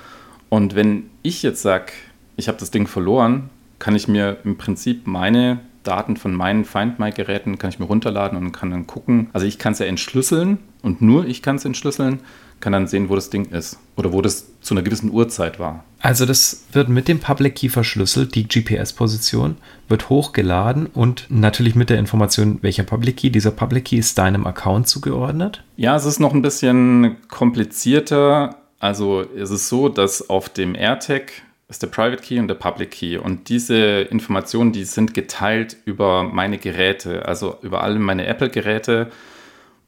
und 0.51 0.75
wenn 0.75 1.09
ich 1.21 1.43
jetzt 1.43 1.61
sage, 1.61 1.93
ich 2.35 2.49
habe 2.49 2.57
das 2.57 2.71
Ding 2.71 2.85
verloren, 2.85 3.49
kann 3.79 3.95
ich 3.95 4.09
mir 4.09 4.37
im 4.43 4.57
Prinzip 4.57 5.07
meine 5.07 5.61
Daten 5.83 6.17
von 6.17 6.35
meinen 6.35 6.65
Find 6.65 6.99
My-Geräten 6.99 7.57
kann 7.57 7.69
ich 7.69 7.79
mir 7.79 7.85
runterladen 7.85 8.37
und 8.37 8.51
kann 8.51 8.69
dann 8.69 8.85
gucken. 8.85 9.29
Also 9.31 9.47
ich 9.47 9.57
kann 9.57 9.71
es 9.71 9.79
ja 9.79 9.85
entschlüsseln 9.85 10.59
und 10.81 11.01
nur 11.01 11.25
ich 11.25 11.41
kann 11.41 11.57
es 11.57 11.65
entschlüsseln, 11.65 12.19
kann 12.59 12.73
dann 12.73 12.87
sehen, 12.87 13.09
wo 13.09 13.15
das 13.15 13.29
Ding 13.29 13.45
ist 13.45 13.79
oder 13.95 14.13
wo 14.13 14.21
das 14.21 14.47
zu 14.61 14.73
einer 14.73 14.83
gewissen 14.83 15.11
Uhrzeit 15.11 15.59
war. 15.59 15.83
Also 15.99 16.25
das 16.25 16.65
wird 16.71 16.89
mit 16.89 17.07
dem 17.07 17.19
Public 17.19 17.55
Key 17.55 17.69
verschlüsselt, 17.69 18.35
die 18.35 18.47
GPS-Position 18.47 19.57
wird 19.87 20.09
hochgeladen 20.09 20.87
und 20.87 21.25
natürlich 21.29 21.75
mit 21.75 21.89
der 21.89 21.99
Information, 21.99 22.59
welcher 22.61 22.83
Public 22.83 23.17
Key. 23.17 23.29
Dieser 23.29 23.51
Public 23.51 23.85
Key 23.85 23.97
ist 23.97 24.17
deinem 24.17 24.47
Account 24.47 24.87
zugeordnet? 24.87 25.63
Ja, 25.75 25.95
es 25.95 26.05
ist 26.05 26.19
noch 26.19 26.33
ein 26.33 26.41
bisschen 26.41 27.17
komplizierter. 27.27 28.55
Also 28.79 29.21
ist 29.21 29.51
es 29.51 29.69
so, 29.69 29.89
dass 29.89 30.29
auf 30.29 30.49
dem 30.49 30.73
AirTag 30.73 31.31
ist 31.69 31.83
der 31.83 31.87
Private 31.87 32.21
Key 32.21 32.39
und 32.39 32.47
der 32.47 32.55
Public 32.55 32.91
Key. 32.91 33.17
Und 33.17 33.49
diese 33.49 34.01
Informationen, 34.01 34.71
die 34.71 34.83
sind 34.83 35.13
geteilt 35.13 35.77
über 35.85 36.23
meine 36.23 36.57
Geräte, 36.57 37.25
also 37.27 37.57
über 37.61 37.83
alle 37.83 37.99
meine 37.99 38.25
Apple-Geräte. 38.25 39.11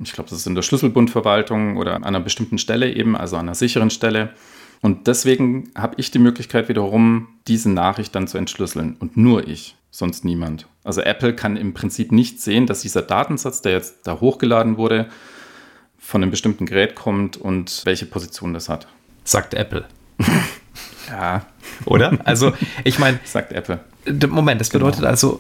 Ich 0.06 0.14
glaube, 0.14 0.30
das 0.30 0.40
ist 0.40 0.48
in 0.48 0.56
der 0.56 0.62
Schlüsselbundverwaltung 0.62 1.78
oder 1.78 1.96
an 1.96 2.04
einer 2.04 2.20
bestimmten 2.20 2.58
Stelle 2.58 2.94
eben, 2.94 3.16
also 3.16 3.36
an 3.36 3.48
einer 3.48 3.56
sicheren 3.56 3.90
Stelle. 3.90 4.34
Und 4.82 5.08
deswegen 5.08 5.72
habe 5.76 5.96
ich 5.98 6.12
die 6.12 6.20
Möglichkeit 6.20 6.68
wiederum, 6.70 7.28
diese 7.48 7.70
Nachricht 7.70 8.14
dann 8.16 8.28
zu 8.28 8.38
entschlüsseln. 8.38 8.98
Und 9.00 9.16
nur 9.16 9.48
ich, 9.48 9.76
sonst 9.92 10.26
niemand. 10.26 10.68
Also 10.84 11.02
Apple 11.02 11.34
kann 11.34 11.56
im 11.56 11.74
Prinzip 11.74 12.12
nicht 12.12 12.42
sehen, 12.42 12.68
dass 12.68 12.82
dieser 12.82 13.02
Datensatz, 13.02 13.62
der 13.62 13.72
jetzt 13.72 14.06
da 14.06 14.20
hochgeladen 14.20 14.78
wurde, 14.78 15.08
von 15.98 16.22
einem 16.22 16.32
bestimmten 16.32 16.66
Gerät 16.66 16.96
kommt 16.96 17.38
und 17.38 17.82
welche 17.86 18.06
Position 18.06 18.54
das 18.54 18.68
hat. 18.68 18.88
Sagt 19.24 19.54
Apple. 19.54 19.86
ja. 21.10 21.46
Oder? 21.86 22.20
Also, 22.26 22.52
ich 22.84 23.00
meine. 23.00 23.20
Sagt 23.26 23.54
Apple. 23.54 23.80
Moment, 24.28 24.60
das 24.60 24.70
bedeutet 24.70 25.00
genau. 25.00 25.10
also, 25.10 25.40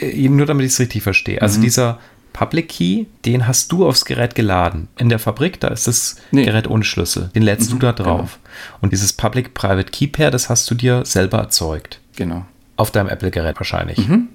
äh, 0.00 0.28
nur 0.28 0.44
damit 0.44 0.66
ich 0.66 0.72
es 0.72 0.80
richtig 0.80 1.02
verstehe, 1.02 1.40
also 1.40 1.58
mhm. 1.58 1.62
dieser 1.62 1.98
Public 2.32 2.68
Key, 2.68 3.06
den 3.24 3.46
hast 3.46 3.72
du 3.72 3.86
aufs 3.86 4.04
Gerät 4.04 4.34
geladen. 4.34 4.88
In 4.98 5.08
der 5.08 5.18
Fabrik, 5.18 5.60
da 5.60 5.68
ist 5.68 5.86
das 5.86 6.16
nee. 6.30 6.44
Gerät 6.44 6.68
ohne 6.68 6.84
Schlüssel. 6.84 7.30
Den 7.34 7.42
lädst 7.42 7.70
mhm, 7.70 7.78
du 7.78 7.86
da 7.86 7.92
drauf. 7.92 8.38
Genau. 8.42 8.78
Und 8.80 8.92
dieses 8.92 9.12
Public-Private 9.12 9.90
Key 9.90 10.06
Pair, 10.06 10.30
das 10.30 10.48
hast 10.48 10.70
du 10.70 10.74
dir 10.74 11.04
selber 11.04 11.38
erzeugt. 11.38 12.00
Genau. 12.16 12.44
Auf 12.76 12.90
deinem 12.90 13.08
Apple-Gerät 13.08 13.56
wahrscheinlich. 13.58 13.98
Mhm. 14.08 14.28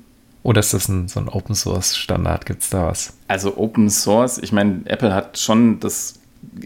Oder 0.44 0.62
ist 0.62 0.74
das 0.74 0.88
ein, 0.88 1.08
so 1.08 1.20
ein 1.20 1.28
Open 1.28 1.56
Source 1.56 1.98
Standard? 1.98 2.46
Gibt 2.46 2.64
es 2.64 2.70
da 2.70 2.88
was? 2.88 3.14
Also 3.28 3.58
Open 3.58 3.90
Source, 3.90 4.38
ich 4.38 4.52
meine, 4.52 4.82
Apple 4.86 5.14
hat 5.14 5.38
schon 5.38 5.80
das 5.80 6.20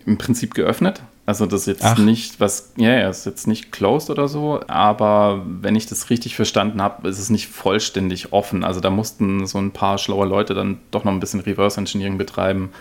im 0.05 0.17
Prinzip 0.17 0.53
geöffnet. 0.53 1.01
Also 1.31 1.45
das 1.45 1.61
ist 1.61 1.67
jetzt 1.67 1.85
Ach. 1.85 1.97
nicht 1.97 2.41
was, 2.41 2.73
ja, 2.75 2.91
ja, 2.91 3.09
ist 3.09 3.25
jetzt 3.25 3.47
nicht 3.47 3.71
closed 3.71 4.09
oder 4.09 4.27
so, 4.27 4.59
aber 4.67 5.41
wenn 5.45 5.77
ich 5.77 5.85
das 5.85 6.09
richtig 6.09 6.35
verstanden 6.35 6.81
habe, 6.81 7.07
ist 7.07 7.19
es 7.19 7.29
nicht 7.29 7.47
vollständig 7.47 8.33
offen. 8.33 8.65
Also 8.65 8.81
da 8.81 8.89
mussten 8.89 9.47
so 9.47 9.57
ein 9.57 9.71
paar 9.71 9.97
schlaue 9.97 10.27
Leute 10.27 10.53
dann 10.53 10.79
doch 10.91 11.05
noch 11.05 11.13
ein 11.13 11.21
bisschen 11.21 11.39
Reverse 11.39 11.79
Engineering 11.79 12.17
betreiben, 12.17 12.71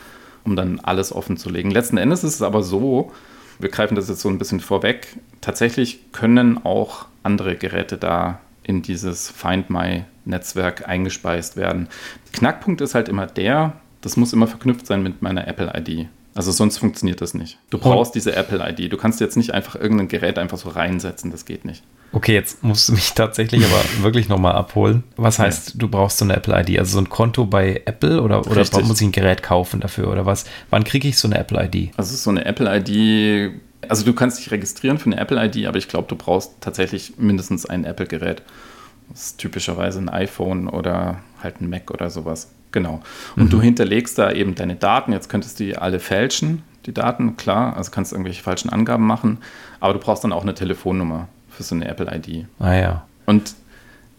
um 0.43 0.57
dann 0.57 0.81
alles 0.81 1.15
offen 1.15 1.37
zu 1.37 1.49
legen. 1.49 1.71
Letzten 1.71 1.97
Endes 1.97 2.25
ist 2.25 2.35
es 2.35 2.43
aber 2.43 2.65
so, 2.65 3.13
wir 3.61 3.69
greifen 3.69 3.95
das 3.95 4.09
jetzt 4.09 4.21
so 4.21 4.29
ein 4.29 4.39
bisschen 4.39 4.59
vorweg, 4.59 5.17
tatsächlich 5.41 6.11
können 6.11 6.59
auch 6.65 7.07
andere 7.23 7.55
Geräte 7.55 7.99
da 7.99 8.41
in 8.65 8.83
dieses 8.83 9.31
Find 9.31 9.71
My 9.71 10.07
Netzwerk 10.25 10.89
eingespeist 10.89 11.57
werden. 11.57 11.87
Knackpunkt 12.33 12.81
ist 12.81 12.97
halt 12.97 13.09
immer 13.09 13.29
der, 13.29 13.75
das 14.01 14.17
muss 14.17 14.33
immer 14.33 14.49
verknüpft 14.49 14.89
sein 14.89 15.05
mit 15.05 15.23
meiner 15.23 15.47
Apple 15.47 15.73
ID. 15.73 16.09
Also 16.35 16.53
sonst 16.53 16.79
funktioniert 16.79 17.21
das 17.21 17.35
nicht. 17.35 17.59
Du 17.71 17.79
brauchst 17.79 18.15
diese 18.15 18.37
Apple 18.37 18.65
ID. 18.69 18.93
Du 18.93 18.97
kannst 18.97 19.21
jetzt 19.21 19.37
nicht 19.37 19.53
einfach 19.53 19.75
irgendein 19.75 20.07
Gerät 20.07 20.39
einfach 20.39 20.59
so 20.59 20.69
reinsetzen. 20.69 21.33
Das 21.33 21.45
geht 21.45 21.65
nicht. 21.65 21.83
Okay, 22.13 22.35
jetzt 22.35 22.63
musst 22.63 22.89
du 22.89 22.93
mich 22.93 23.13
tatsächlich 23.15 23.65
aber 23.65 23.83
wirklich 24.03 24.29
nochmal 24.29 24.55
abholen. 24.55 25.03
Was 25.17 25.39
heißt, 25.39 25.75
du 25.77 25.89
brauchst 25.89 26.19
so 26.19 26.25
eine 26.25 26.37
Apple 26.37 26.59
ID? 26.61 26.79
Also 26.79 26.93
so 26.93 26.99
ein 26.99 27.09
Konto 27.09 27.47
bei 27.47 27.83
Apple 27.85 28.23
oder, 28.23 28.47
oder 28.47 28.65
muss 28.83 29.01
ich 29.01 29.09
ein 29.09 29.13
Gerät 29.13 29.43
kaufen 29.43 29.81
dafür 29.81 30.11
oder 30.11 30.25
was? 30.25 30.45
Wann 30.71 30.85
kriege 30.85 31.09
ich 31.09 31.19
so 31.19 31.27
eine 31.27 31.39
Apple 31.39 31.65
ID? 31.65 31.91
Also 31.97 32.15
so 32.15 32.31
eine 32.31 32.45
Apple 32.45 32.69
ID, 32.77 33.61
also 33.89 34.05
du 34.05 34.13
kannst 34.13 34.39
dich 34.39 34.51
registrieren 34.51 34.99
für 34.99 35.07
eine 35.07 35.19
Apple 35.19 35.45
ID, 35.45 35.67
aber 35.67 35.79
ich 35.79 35.89
glaube, 35.89 36.09
du 36.09 36.17
brauchst 36.17 36.61
tatsächlich 36.61 37.15
mindestens 37.19 37.67
ein 37.67 37.85
Apple-Gerät. 37.85 38.43
Das 39.11 39.23
ist 39.27 39.39
typischerweise 39.39 39.99
ein 39.99 40.09
iPhone 40.09 40.69
oder 40.69 41.21
halt 41.43 41.61
ein 41.61 41.69
Mac 41.69 41.91
oder 41.91 42.11
sowas. 42.11 42.51
Genau. 42.73 43.01
Und 43.37 43.45
mhm. 43.45 43.51
du 43.51 43.61
hinterlegst 43.61 44.19
da 44.19 44.33
eben 44.33 44.55
deine 44.55 44.77
Daten. 44.77 45.13
Jetzt 45.13 45.29
könntest 45.29 45.59
du 45.59 45.65
die 45.65 45.77
alle 45.77 46.01
fälschen, 46.01 46.63
die 46.87 46.95
Daten, 46.95 47.37
klar. 47.37 47.77
Also 47.77 47.91
kannst 47.91 48.13
du 48.13 48.17
irgendwelche 48.17 48.43
falschen 48.43 48.71
Angaben 48.71 49.07
machen. 49.07 49.39
Aber 49.81 49.95
du 49.95 49.99
brauchst 49.99 50.25
dann 50.25 50.33
auch 50.33 50.43
eine 50.43 50.55
Telefonnummer 50.55 51.29
für 51.49 51.63
so 51.63 51.75
eine 51.75 51.89
Apple 51.89 52.07
ID. 52.15 52.47
Ah 52.59 52.75
ja. 52.75 53.07
Und 53.27 53.55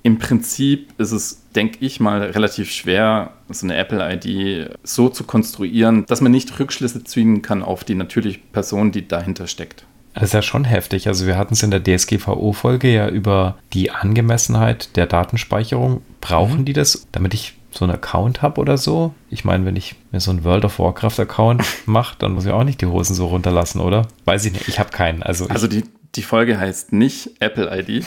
im 0.04 0.18
Prinzip 0.18 0.94
ist 0.98 1.12
es, 1.12 1.44
denke 1.56 1.78
ich 1.82 2.00
mal, 2.00 2.22
relativ 2.22 2.72
schwer, 2.72 3.34
so 3.50 3.68
eine 3.68 3.76
Apple-ID 3.76 4.72
so 4.84 5.10
zu 5.10 5.24
konstruieren, 5.26 6.06
dass 6.08 6.22
man 6.22 6.32
nicht 6.32 6.60
Rückschlüsse 6.60 7.04
ziehen 7.04 7.42
kann 7.42 7.62
auf 7.62 7.84
die 7.84 7.96
natürliche 7.96 8.40
Person, 8.52 8.92
die 8.92 9.08
dahinter 9.08 9.48
steckt. 9.48 9.86
Das 10.14 10.24
ist 10.24 10.34
ja 10.34 10.42
schon 10.42 10.66
heftig. 10.66 11.08
Also 11.08 11.28
wir 11.28 11.38
hatten 11.38 11.54
es 11.54 11.64
in 11.64 11.72
der 11.72 11.84
DSGVO-Folge 11.84 12.92
ja 12.92 13.08
über 13.08 13.58
die 13.74 13.92
Angemessenheit 13.92 14.96
der 14.98 15.06
Datenspeicherung. 15.06 16.02
Brauchen 16.20 16.62
mhm. 16.62 16.66
die 16.66 16.74
das, 16.74 17.08
damit 17.12 17.34
ich 17.34 17.54
so 17.72 17.86
einen 17.86 17.94
Account 17.94 18.42
habe 18.42 18.60
oder 18.60 18.78
so? 18.78 19.14
Ich 19.30 19.46
meine, 19.46 19.66
wenn 19.66 19.76
ich 19.76 19.96
mir 20.12 20.20
so 20.20 20.32
einen 20.32 20.44
World 20.44 20.66
of 20.66 20.80
Warcraft-Account 20.80 21.64
mache, 21.86 22.16
dann 22.20 22.34
muss 22.34 22.46
ich 22.46 22.52
auch 22.52 22.64
nicht 22.64 22.82
die 22.82 22.86
Hosen 22.86 23.16
so 23.16 23.28
runterlassen, 23.28 23.82
oder? 23.82 24.08
Weiß 24.26 24.46
ich 24.46 24.54
nicht. 24.54 24.68
Ich 24.68 24.80
habe 24.80 24.90
keinen. 24.92 25.24
Also, 25.24 25.48
also 25.48 25.68
die, 25.68 25.84
die 26.16 26.24
Folge 26.24 26.60
heißt 26.60 26.92
nicht 26.94 27.32
Apple 27.40 27.70
ID. 27.80 28.06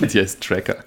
die 0.00 0.18
heißt 0.20 0.40
Tracker. 0.40 0.84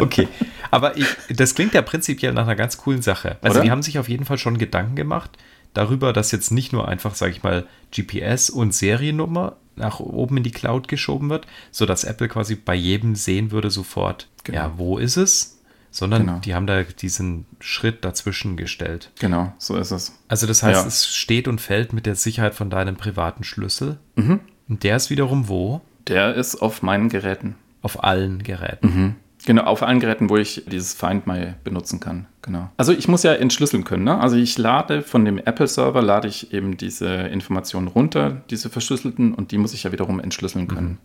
Okay. 0.00 0.26
Aber 0.70 0.96
ich, 0.96 1.06
das 1.28 1.54
klingt 1.54 1.74
ja 1.74 1.82
prinzipiell 1.82 2.32
nach 2.32 2.44
einer 2.44 2.56
ganz 2.56 2.78
coolen 2.78 3.02
Sache. 3.02 3.36
Also 3.42 3.56
Oder? 3.56 3.64
die 3.64 3.70
haben 3.70 3.82
sich 3.82 3.98
auf 3.98 4.08
jeden 4.08 4.24
Fall 4.24 4.38
schon 4.38 4.56
Gedanken 4.56 4.96
gemacht 4.96 5.36
darüber, 5.74 6.12
dass 6.12 6.32
jetzt 6.32 6.50
nicht 6.50 6.72
nur 6.72 6.88
einfach, 6.88 7.14
sage 7.14 7.32
ich 7.32 7.42
mal, 7.42 7.66
GPS 7.94 8.50
und 8.50 8.74
Seriennummer 8.74 9.56
nach 9.76 10.00
oben 10.00 10.38
in 10.38 10.42
die 10.42 10.50
Cloud 10.50 10.88
geschoben 10.88 11.30
wird, 11.30 11.46
sodass 11.70 12.04
Apple 12.04 12.28
quasi 12.28 12.54
bei 12.54 12.74
jedem 12.74 13.14
sehen 13.14 13.50
würde 13.50 13.70
sofort, 13.70 14.28
genau. 14.44 14.58
ja, 14.58 14.72
wo 14.76 14.98
ist 14.98 15.16
es? 15.16 15.59
Sondern 15.92 16.26
genau. 16.26 16.38
die 16.38 16.54
haben 16.54 16.66
da 16.66 16.82
diesen 16.82 17.46
Schritt 17.58 18.04
dazwischen 18.04 18.56
gestellt. 18.56 19.10
Genau, 19.18 19.52
so 19.58 19.76
ist 19.76 19.90
es. 19.90 20.16
Also 20.28 20.46
das 20.46 20.62
heißt, 20.62 20.82
ja. 20.82 20.86
es 20.86 21.08
steht 21.08 21.48
und 21.48 21.60
fällt 21.60 21.92
mit 21.92 22.06
der 22.06 22.14
Sicherheit 22.14 22.54
von 22.54 22.70
deinem 22.70 22.96
privaten 22.96 23.42
Schlüssel. 23.42 23.98
Mhm. 24.14 24.40
Und 24.68 24.84
der 24.84 24.96
ist 24.96 25.10
wiederum 25.10 25.48
wo? 25.48 25.80
Der 26.06 26.34
ist 26.34 26.56
auf 26.56 26.82
meinen 26.82 27.08
Geräten. 27.08 27.56
Auf 27.82 28.04
allen 28.04 28.42
Geräten. 28.42 28.86
Mhm. 28.86 29.16
Genau, 29.46 29.64
auf 29.64 29.82
allen 29.82 30.00
Geräten, 30.00 30.28
wo 30.28 30.36
ich 30.36 30.64
dieses 30.66 30.94
Find 30.94 31.26
My 31.26 31.54
benutzen 31.64 31.98
kann. 31.98 32.26
Genau. 32.42 32.70
Also 32.76 32.92
ich 32.92 33.08
muss 33.08 33.22
ja 33.22 33.32
entschlüsseln 33.32 33.84
können. 33.84 34.04
Ne? 34.04 34.18
Also 34.18 34.36
ich 34.36 34.58
lade 34.58 35.02
von 35.02 35.24
dem 35.24 35.38
Apple-Server, 35.38 36.02
lade 36.02 36.28
ich 36.28 36.52
eben 36.52 36.76
diese 36.76 37.08
Informationen 37.08 37.88
runter, 37.88 38.42
diese 38.50 38.68
verschlüsselten, 38.68 39.34
und 39.34 39.50
die 39.50 39.58
muss 39.58 39.72
ich 39.72 39.84
ja 39.84 39.92
wiederum 39.92 40.20
entschlüsseln 40.20 40.68
können. 40.68 40.88
Mhm. 40.88 40.98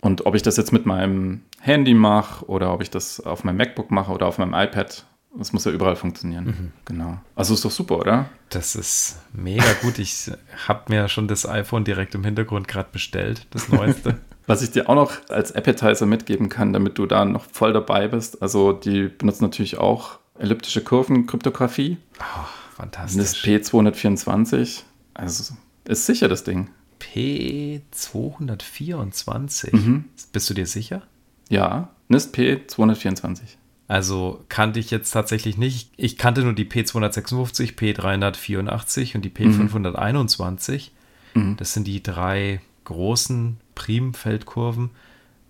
Und 0.00 0.26
ob 0.26 0.34
ich 0.34 0.42
das 0.42 0.56
jetzt 0.56 0.72
mit 0.72 0.86
meinem 0.86 1.42
Handy 1.60 1.94
mache 1.94 2.46
oder 2.46 2.72
ob 2.72 2.82
ich 2.82 2.90
das 2.90 3.20
auf 3.20 3.44
meinem 3.44 3.56
MacBook 3.56 3.90
mache 3.90 4.12
oder 4.12 4.26
auf 4.26 4.38
meinem 4.38 4.54
iPad, 4.54 5.04
das 5.36 5.52
muss 5.52 5.64
ja 5.64 5.72
überall 5.72 5.96
funktionieren. 5.96 6.44
Mhm. 6.44 6.72
Genau. 6.84 7.18
Also 7.34 7.54
ist 7.54 7.64
doch 7.64 7.70
super, 7.70 7.98
oder? 7.98 8.28
Das 8.48 8.74
ist 8.74 9.20
mega 9.32 9.72
gut. 9.82 9.98
Ich 9.98 10.30
habe 10.66 10.84
mir 10.88 11.08
schon 11.08 11.28
das 11.28 11.46
iPhone 11.48 11.84
direkt 11.84 12.14
im 12.14 12.24
Hintergrund 12.24 12.68
gerade 12.68 12.88
bestellt, 12.90 13.46
das 13.50 13.68
neueste. 13.68 14.18
Was 14.46 14.62
ich 14.62 14.70
dir 14.70 14.88
auch 14.88 14.94
noch 14.94 15.12
als 15.28 15.52
Appetizer 15.52 16.06
mitgeben 16.06 16.48
kann, 16.48 16.72
damit 16.72 16.96
du 16.96 17.04
da 17.04 17.26
noch 17.26 17.44
voll 17.44 17.74
dabei 17.74 18.08
bist, 18.08 18.40
also 18.40 18.72
die 18.72 19.08
benutzen 19.08 19.44
natürlich 19.44 19.76
auch 19.76 20.18
elliptische 20.38 20.82
Kurven, 20.82 21.26
Kryptographie. 21.26 21.98
Oh, 22.18 22.46
fantastisch. 22.74 23.46
NIST 23.46 23.70
P224. 23.70 24.82
Also 25.12 25.54
ist 25.84 26.06
sicher 26.06 26.28
das 26.28 26.44
Ding. 26.44 26.70
P224? 27.00 29.74
Mhm. 29.74 30.04
Bist 30.32 30.50
du 30.50 30.54
dir 30.54 30.66
sicher? 30.66 31.02
Ja, 31.48 31.88
NIST 32.08 32.36
P224. 32.36 33.40
Also 33.86 34.44
kannte 34.50 34.80
ich 34.80 34.90
jetzt 34.90 35.10
tatsächlich 35.10 35.56
nicht. 35.56 35.90
Ich 35.96 36.18
kannte 36.18 36.42
nur 36.42 36.52
die 36.52 36.66
P256, 36.66 37.76
P384 37.76 39.14
und 39.14 39.22
die 39.22 39.30
P521. 39.30 40.90
Mhm. 41.34 41.56
Das 41.56 41.72
sind 41.72 41.86
die 41.86 42.02
drei 42.02 42.60
großen 42.84 43.56
Primfeldkurven. 43.74 44.90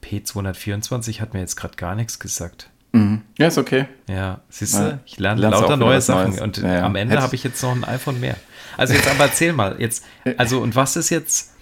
P224 0.03 1.21
hat 1.21 1.35
mir 1.35 1.41
jetzt 1.41 1.57
gerade 1.57 1.75
gar 1.77 1.97
nichts 1.97 2.21
gesagt. 2.21 2.71
Mhm. 2.93 3.23
Ja, 3.39 3.49
ist 3.49 3.59
okay. 3.59 3.87
Ja, 4.09 4.41
siehst 4.49 4.75
du, 4.75 4.79
ja, 4.79 4.99
ich 5.05 5.19
lerne 5.19 5.43
lauter 5.43 5.77
neue 5.77 6.01
Sachen 6.01 6.31
Neues. 6.31 6.41
und 6.41 6.57
ja, 6.59 6.75
ja. 6.75 6.83
am 6.85 6.97
Ende 6.97 7.21
habe 7.21 7.35
ich 7.35 7.45
jetzt 7.45 7.63
noch 7.63 7.75
ein 7.75 7.85
iPhone 7.85 8.21
mehr. 8.21 8.37
Also 8.77 8.95
jetzt 8.95 9.09
aber 9.09 9.25
erzähl 9.25 9.53
mal, 9.53 9.77
jetzt, 9.79 10.05
also 10.37 10.61
und 10.61 10.77
was 10.77 10.97
ist 10.97 11.11
jetzt, 11.11 11.53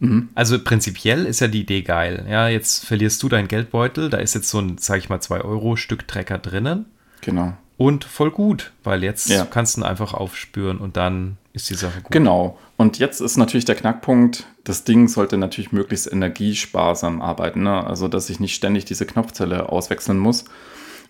mhm. 0.00 0.28
also 0.34 0.58
prinzipiell 0.62 1.24
ist 1.24 1.40
ja 1.40 1.48
die 1.48 1.60
Idee 1.60 1.82
geil. 1.82 2.26
Ja, 2.28 2.48
jetzt 2.48 2.84
verlierst 2.84 3.22
du 3.22 3.28
deinen 3.28 3.48
Geldbeutel, 3.48 4.10
da 4.10 4.18
ist 4.18 4.34
jetzt 4.34 4.50
so 4.50 4.58
ein, 4.60 4.76
sag 4.78 4.98
ich 4.98 5.08
mal, 5.08 5.18
2-Euro-Stück-Trecker 5.18 6.38
drinnen. 6.38 6.86
Genau. 7.20 7.54
Und 7.76 8.04
voll 8.04 8.30
gut, 8.30 8.72
weil 8.84 9.02
jetzt 9.02 9.32
kannst 9.50 9.76
du 9.76 9.80
ihn 9.80 9.84
einfach 9.84 10.14
aufspüren 10.14 10.78
und 10.78 10.96
dann 10.96 11.38
ist 11.54 11.70
die 11.70 11.74
Sache 11.74 12.00
gut. 12.02 12.10
Genau. 12.10 12.58
Und 12.76 12.98
jetzt 12.98 13.20
ist 13.20 13.36
natürlich 13.36 13.64
der 13.64 13.76
Knackpunkt, 13.76 14.44
das 14.64 14.84
Ding 14.84 15.08
sollte 15.08 15.38
natürlich 15.38 15.72
möglichst 15.72 16.10
energiesparsam 16.12 17.22
arbeiten. 17.22 17.62
Ne? 17.62 17.86
Also, 17.86 18.08
dass 18.08 18.28
ich 18.28 18.40
nicht 18.40 18.54
ständig 18.54 18.84
diese 18.84 19.06
Knopfzelle 19.06 19.70
auswechseln 19.70 20.18
muss. 20.18 20.44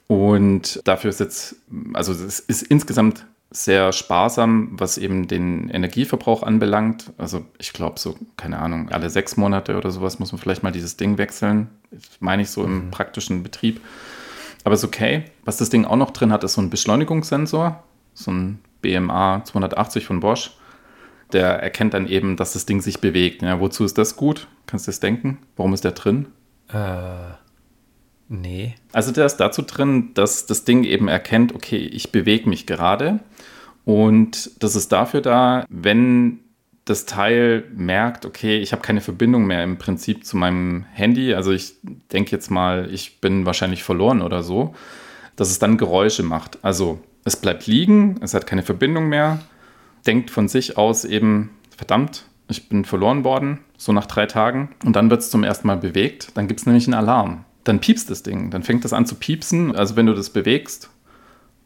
Und 0.07 0.81
dafür 0.85 1.11
ist 1.11 1.21
jetzt, 1.21 1.57
also 1.95 2.13
es 2.13 2.39
ist 2.41 2.63
insgesamt 2.63 3.25
sehr 3.51 3.93
sparsam, 3.93 4.69
was 4.73 4.99
eben 4.99 5.29
den 5.29 5.71
Energieverbrauch 5.71 6.43
anbelangt. 6.43 7.13
Also 7.17 7.47
ich 7.59 7.73
glaube 7.73 7.99
so, 7.99 8.19
keine 8.37 8.59
Ahnung, 8.59 8.91
alle 8.91 9.09
sechs 9.09 9.37
Monate 9.37 9.77
oder 9.77 9.91
sowas 9.91 10.19
muss 10.19 10.33
man 10.33 10.41
vielleicht 10.41 10.63
mal 10.63 10.73
dieses 10.73 10.97
Ding 10.97 11.17
wechseln. 11.17 11.71
Das 11.91 12.03
meine 12.21 12.43
ich 12.43 12.51
so 12.51 12.65
im 12.65 12.87
mhm. 12.87 12.91
praktischen 12.91 13.43
Betrieb. 13.43 13.81
Aber 14.65 14.75
ist 14.75 14.85
okay. 14.85 15.25
Was 15.45 15.57
das 15.57 15.71
Ding 15.71 15.85
auch 15.85 15.97
noch 15.97 16.11
drin 16.11 16.33
hat, 16.33 16.45
ist 16.45 16.55
so 16.55 16.61
ein 16.61 16.69
Beschleunigungssensor, 16.69 17.83
so 18.13 18.31
ein 18.31 18.59
BMA 18.85 19.43
280 19.45 20.05
von 20.07 20.21
Bosch. 20.21 20.53
Der 21.33 21.63
erkennt 21.63 21.95
dann 21.95 22.07
eben, 22.07 22.37
dass 22.37 22.53
das 22.53 22.67
Ding 22.67 22.81
sich 22.81 23.01
bewegt. 23.01 23.43
Ja, 23.43 23.59
wozu 23.59 23.85
ist 23.85 23.99
das 23.99 24.15
gut? 24.15 24.47
Kannst 24.67 24.87
du 24.87 24.91
das 24.91 25.01
denken? 25.01 25.39
Warum 25.57 25.75
ist 25.75 25.85
der 25.85 25.93
drin? 25.93 26.27
Äh, 26.69 27.33
nee. 28.29 28.75
Also 28.93 29.11
der 29.11 29.27
ist 29.27 29.39
dazu 29.39 29.63
drin, 29.63 30.13
dass 30.15 30.47
das 30.47 30.65
Ding 30.65 30.85
eben 30.85 31.09
erkennt, 31.09 31.55
okay, 31.55 31.79
ich 31.79 32.13
bewege 32.13 32.49
mich 32.49 32.67
gerade. 32.67 33.21
Und 33.85 34.63
das 34.63 34.77
ist 34.77 34.93
dafür 34.93 35.23
da, 35.23 35.65
wenn 35.69 36.41
das 36.85 37.07
Teil 37.07 37.65
merkt, 37.75 38.27
okay, 38.27 38.59
ich 38.59 38.73
habe 38.73 38.83
keine 38.83 39.01
Verbindung 39.01 39.47
mehr 39.47 39.65
im 39.65 39.79
Prinzip 39.79 40.27
zu 40.27 40.37
meinem 40.37 40.85
Handy. 40.93 41.35
Also 41.35 41.53
ich 41.53 41.75
denke 42.13 42.31
jetzt 42.33 42.51
mal, 42.51 42.89
ich 42.93 43.21
bin 43.21 43.47
wahrscheinlich 43.47 43.83
verloren 43.83 44.21
oder 44.21 44.43
so, 44.43 44.75
dass 45.37 45.51
es 45.51 45.59
dann 45.59 45.79
Geräusche 45.79 46.23
macht. 46.23 46.59
Also 46.63 47.01
es 47.25 47.37
bleibt 47.37 47.67
liegen, 47.67 48.17
es 48.21 48.35
hat 48.35 48.47
keine 48.47 48.63
Verbindung 48.63 49.09
mehr, 49.09 49.41
denkt 50.07 50.31
von 50.31 50.49
sich 50.49 50.77
aus 50.77 51.05
eben, 51.05 51.51
verdammt, 51.77 52.25
ich 52.49 52.69
bin 52.69 52.85
verloren 52.85 53.25
worden, 53.25 53.61
so 53.77 53.93
nach 53.93 54.07
drei 54.07 54.27
Tagen. 54.27 54.75
Und 54.85 54.97
dann 54.97 55.11
wird 55.11 55.21
es 55.21 55.31
zum 55.31 55.45
ersten 55.45 55.67
Mal 55.67 55.79
bewegt, 55.79 56.33
dann 56.35 56.49
gibt 56.49 56.61
es 56.61 56.67
nämlich 56.67 56.87
einen 56.87 56.95
Alarm. 56.95 57.45
Dann 57.65 57.81
piepst 57.81 58.11
das 58.11 58.23
Ding, 58.23 58.51
dann 58.51 58.63
fängt 58.63 58.85
das 58.85 58.93
an 58.93 59.07
zu 59.07 59.15
piepsen. 59.15 59.75
Also 59.75 59.97
wenn 59.97 60.07
du 60.07 60.15
das 60.15 60.31
bewegst, 60.31 60.91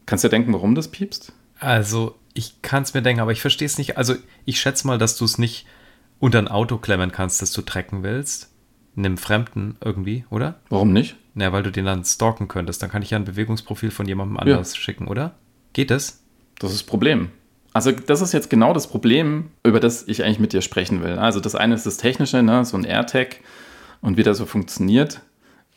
kannst 0.07 0.23
du 0.23 0.29
dir 0.29 0.37
denken, 0.37 0.53
warum 0.53 0.75
das 0.75 0.89
piepst? 0.89 1.33
Also 1.59 2.15
ich 2.35 2.63
kann 2.63 2.85
es 2.85 2.95
mir 2.95 3.03
denken, 3.03 3.21
aber 3.21 3.33
ich 3.33 3.41
verstehe 3.41 3.67
es 3.67 3.79
nicht. 3.79 3.97
Also 3.97 4.15
ich 4.45 4.61
schätze 4.61 4.87
mal, 4.87 4.99
dass 4.99 5.17
du 5.17 5.25
es 5.25 5.39
nicht 5.39 5.67
unter 6.21 6.39
ein 6.39 6.49
Auto 6.49 6.79
klemmen 6.79 7.11
kannst, 7.11 7.43
das 7.43 7.53
du 7.53 7.63
trecken 7.63 8.05
willst. 8.05 8.53
Einem 8.97 9.17
Fremden 9.17 9.77
irgendwie, 9.81 10.25
oder? 10.31 10.61
Warum 10.69 10.93
nicht? 10.93 11.17
Na, 11.35 11.53
weil 11.53 11.63
du 11.63 11.71
den 11.71 11.85
dann 11.85 12.05
stalken 12.05 12.49
könntest. 12.49 12.83
Dann 12.83 12.91
kann 12.91 13.03
ich 13.03 13.11
ja 13.11 13.19
ein 13.19 13.25
Bewegungsprofil 13.25 13.91
von 13.91 14.07
jemandem 14.07 14.39
anders 14.39 14.75
ja. 14.75 14.81
schicken, 14.81 15.09
oder? 15.09 15.35
Geht 15.73 15.91
das? 15.91 16.23
Das 16.59 16.71
ist 16.71 16.81
das 16.81 16.87
Problem. 16.87 17.31
Also 17.73 17.93
das 17.93 18.21
ist 18.21 18.33
jetzt 18.33 18.51
genau 18.51 18.73
das 18.73 18.89
Problem, 18.89 19.51
über 19.63 19.79
das 19.79 20.09
ich 20.09 20.25
eigentlich 20.25 20.41
mit 20.41 20.53
dir 20.53 20.63
sprechen 20.63 21.03
will. 21.03 21.19
Also 21.19 21.39
das 21.39 21.55
eine 21.55 21.75
ist 21.75 21.87
das 21.87 21.97
Technische, 21.97 22.43
ne? 22.43 22.65
so 22.65 22.77
ein 22.77 22.85
AirTag 22.85 23.37
und 24.01 24.17
wie 24.17 24.23
das 24.23 24.39
so 24.39 24.47
funktioniert. 24.47 25.21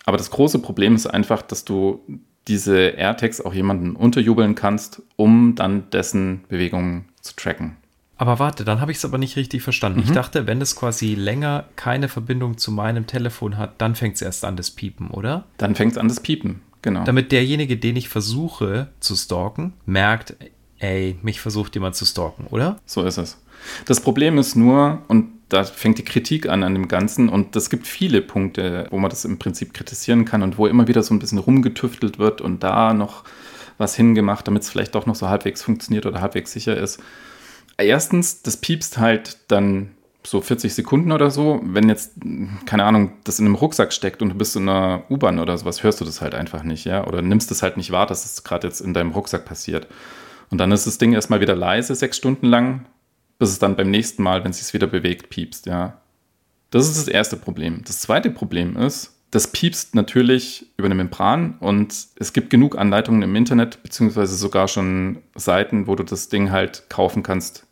Aber 0.06 0.18
das 0.18 0.32
große 0.32 0.60
Problem 0.60 0.96
ist 0.96 1.06
einfach, 1.08 1.42
dass 1.42 1.64
du 1.64 2.02
diese 2.48 2.76
AirTags 2.76 3.42
auch 3.42 3.54
jemandem 3.54 3.96
unterjubeln 3.96 4.56
kannst, 4.56 5.04
um 5.16 5.54
dann 5.56 5.90
dessen 5.92 6.44
Bewegungen 6.48 7.06
zu 7.22 7.36
tracken. 7.36 7.78
Aber 8.18 8.40
warte, 8.40 8.64
dann 8.64 8.82
habe 8.82 8.92
ich 8.92 9.00
es 9.00 9.06
aber 9.06 9.18
nicht 9.18 9.36
richtig 9.36 9.64
verstanden. 9.64 10.00
Mhm. 10.00 10.06
Ich 10.06 10.12
dachte, 10.12 10.48
wenn 10.48 10.62
es 10.62 10.76
quasi 10.76 11.16
länger 11.16 11.66
keine 11.76 12.08
Verbindung 12.08 12.58
zu 12.58 12.72
meinem 12.72 13.08
Telefon 13.08 13.58
hat, 13.58 13.82
dann 13.82 13.96
fängt 13.96 14.16
es 14.16 14.22
erst 14.22 14.46
an 14.46 14.56
das 14.56 14.72
Piepen, 14.72 15.10
oder? 15.10 15.46
Dann 15.58 15.76
fängt 15.76 15.94
es 15.94 15.98
an 15.98 16.08
das 16.08 16.20
Piepen. 16.20 16.62
Genau. 16.82 17.04
Damit 17.04 17.32
derjenige, 17.32 17.78
den 17.78 17.96
ich 17.96 18.10
versuche 18.10 18.90
zu 19.00 19.16
stalken, 19.16 19.74
merkt, 19.86 20.36
ey, 20.80 21.18
mich 21.22 21.42
versucht 21.42 21.76
jemand 21.76 21.96
zu 21.96 22.06
stalken, 22.06 22.48
oder? 22.48 22.78
So 22.86 23.04
ist 23.04 23.18
es. 23.18 23.38
Das 23.86 24.02
Problem 24.02 24.38
ist 24.38 24.56
nur, 24.56 25.04
und 25.08 25.32
da 25.50 25.64
fängt 25.64 26.00
die 26.00 26.06
Kritik 26.06 26.50
an 26.50 26.64
an 26.64 26.74
dem 26.74 26.88
Ganzen, 26.88 27.30
und 27.30 27.56
es 27.56 27.70
gibt 27.70 27.86
viele 27.86 28.22
Punkte, 28.22 28.88
wo 28.90 28.98
man 28.98 29.10
das 29.10 29.26
im 29.26 29.38
Prinzip 29.38 29.74
kritisieren 29.74 30.26
kann 30.26 30.42
und 30.42 30.58
wo 30.58 30.66
immer 30.66 30.88
wieder 30.88 31.04
so 31.04 31.14
ein 31.14 31.20
bisschen 31.20 31.38
rumgetüftelt 31.38 32.18
wird 32.18 32.42
und 32.42 32.64
da 32.64 32.94
noch 32.94 33.24
was 33.78 33.96
hingemacht, 33.96 34.48
damit 34.48 34.64
es 34.64 34.70
vielleicht 34.70 34.96
doch 34.96 35.06
noch 35.06 35.16
so 35.16 35.28
halbwegs 35.28 35.62
funktioniert 35.62 36.06
oder 36.06 36.22
halbwegs 36.22 36.52
sicher 36.52 36.78
ist. 36.78 37.00
Erstens, 37.78 38.42
das 38.42 38.58
piepst 38.58 38.98
halt 38.98 39.38
dann 39.48 39.92
so 40.24 40.42
40 40.42 40.74
Sekunden 40.74 41.12
oder 41.12 41.32
so. 41.32 41.60
Wenn 41.64 41.90
jetzt, 41.90 42.14
keine 42.66 42.84
Ahnung, 42.84 43.14
das 43.24 43.40
in 43.40 43.46
einem 43.46 43.56
Rucksack 43.56 43.92
steckt 43.94 44.22
und 44.22 44.30
du 44.30 44.36
bist 44.36 44.56
in 44.56 44.70
einer 44.70 45.04
U-Bahn 45.10 45.40
oder 45.40 45.58
sowas, 45.58 45.84
hörst 45.84 46.00
du 46.02 46.06
das 46.06 46.22
halt 46.22 46.36
einfach 46.36 46.64
nicht, 46.64 46.86
ja? 46.86 47.08
Oder 47.08 47.22
nimmst 47.22 47.52
es 47.52 47.64
halt 47.64 47.78
nicht 47.78 47.92
wahr, 47.92 48.06
dass 48.06 48.26
es 48.26 48.44
gerade 48.44 48.68
jetzt 48.68 48.82
in 48.82 48.94
deinem 48.94 49.12
Rucksack 49.12 49.46
passiert. 49.46 49.88
Und 50.50 50.58
dann 50.60 50.72
ist 50.72 50.86
das 50.86 50.98
Ding 50.98 51.14
erstmal 51.14 51.42
wieder 51.42 51.56
leise, 51.56 51.96
sechs 51.96 52.18
Stunden 52.18 52.46
lang, 52.46 52.86
bis 53.40 53.50
es 53.50 53.60
dann 53.60 53.76
beim 53.76 53.90
nächsten 53.90 54.22
Mal, 54.22 54.44
wenn 54.44 54.52
es 54.52 54.60
sich 54.60 54.74
wieder 54.74 54.88
bewegt, 54.88 55.30
piepst, 55.30 55.66
ja. 55.66 55.98
Das 56.70 56.88
ist 56.88 56.98
das 56.98 57.08
erste 57.08 57.38
Problem. 57.38 57.82
Das 57.86 58.00
zweite 58.00 58.30
Problem 58.30 58.78
ist, 58.78 59.14
Das 59.32 59.48
piepst 59.48 59.96
natürlich 59.96 60.66
über 60.76 60.88
eine 60.88 60.96
Membran 60.96 61.56
und 61.62 61.96
es 62.18 62.34
gibt 62.34 62.50
genug 62.50 62.78
Anleitungen 62.78 63.22
im 63.22 63.34
Internet, 63.38 63.82
beziehungsweise 63.82 64.36
sogar 64.36 64.68
schon 64.68 65.20
Seiten, 65.36 65.88
wo 65.88 65.96
du 65.96 66.04
das 66.04 66.28
Ding 66.28 66.52
halt 66.52 66.90
kaufen 66.90 67.24
kannst, 67.24 67.66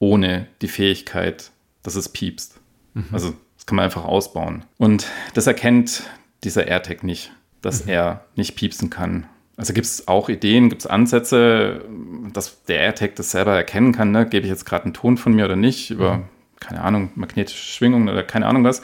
ohne 0.00 0.48
die 0.62 0.68
Fähigkeit, 0.68 1.52
dass 1.86 1.94
es 1.94 2.08
piepst. 2.08 2.60
Mhm. 2.94 3.06
Also 3.12 3.34
das 3.56 3.66
kann 3.66 3.76
man 3.76 3.84
einfach 3.84 4.04
ausbauen. 4.04 4.64
Und 4.78 5.06
das 5.34 5.46
erkennt 5.46 6.02
dieser 6.44 6.66
AirTag 6.66 7.04
nicht, 7.04 7.32
dass 7.62 7.84
mhm. 7.84 7.90
er 7.90 8.24
nicht 8.34 8.56
piepsen 8.56 8.90
kann. 8.90 9.26
Also 9.56 9.72
gibt 9.72 9.86
es 9.86 10.06
auch 10.06 10.28
Ideen, 10.28 10.68
gibt 10.68 10.82
es 10.82 10.86
Ansätze, 10.86 11.82
dass 12.32 12.62
der 12.64 12.80
AirTag 12.80 13.16
das 13.16 13.30
selber 13.30 13.54
erkennen 13.54 13.92
kann. 13.92 14.10
Ne? 14.10 14.26
Gebe 14.26 14.44
ich 14.44 14.50
jetzt 14.50 14.66
gerade 14.66 14.84
einen 14.84 14.94
Ton 14.94 15.16
von 15.16 15.32
mir 15.32 15.46
oder 15.46 15.56
nicht 15.56 15.90
über, 15.90 16.18
mhm. 16.18 16.24
keine 16.60 16.82
Ahnung, 16.82 17.10
magnetische 17.14 17.72
Schwingungen 17.72 18.08
oder 18.08 18.22
keine 18.22 18.46
Ahnung 18.46 18.64
was. 18.64 18.82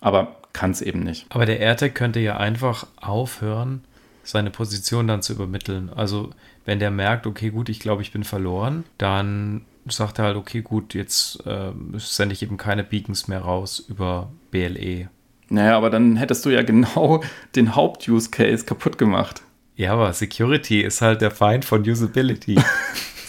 Aber 0.00 0.36
kann 0.52 0.70
es 0.70 0.80
eben 0.80 1.00
nicht. 1.00 1.26
Aber 1.28 1.44
der 1.44 1.60
AirTag 1.60 1.94
könnte 1.94 2.20
ja 2.20 2.36
einfach 2.36 2.86
aufhören, 2.96 3.84
seine 4.24 4.50
Position 4.50 5.06
dann 5.06 5.22
zu 5.22 5.32
übermitteln. 5.34 5.90
Also 5.94 6.30
wenn 6.64 6.78
der 6.78 6.90
merkt, 6.90 7.26
okay, 7.26 7.50
gut, 7.50 7.68
ich 7.68 7.80
glaube, 7.80 8.02
ich 8.02 8.12
bin 8.12 8.24
verloren, 8.24 8.84
dann 8.98 9.64
sagt 9.90 10.18
er 10.18 10.26
halt, 10.26 10.36
okay, 10.36 10.62
gut, 10.62 10.94
jetzt 10.94 11.44
äh, 11.46 11.72
sende 11.96 12.32
ich 12.32 12.42
eben 12.42 12.56
keine 12.56 12.84
Beacons 12.84 13.28
mehr 13.28 13.40
raus 13.40 13.84
über 13.88 14.30
BLE. 14.50 15.08
Naja, 15.50 15.76
aber 15.76 15.90
dann 15.90 16.16
hättest 16.16 16.44
du 16.44 16.50
ja 16.50 16.62
genau 16.62 17.22
den 17.56 17.74
Haupt-Use-Case 17.74 18.64
kaputt 18.64 18.98
gemacht. 18.98 19.42
Ja, 19.76 19.92
aber 19.92 20.12
Security 20.12 20.80
ist 20.80 21.00
halt 21.00 21.20
der 21.20 21.30
Feind 21.30 21.64
von 21.64 21.88
Usability. 21.88 22.56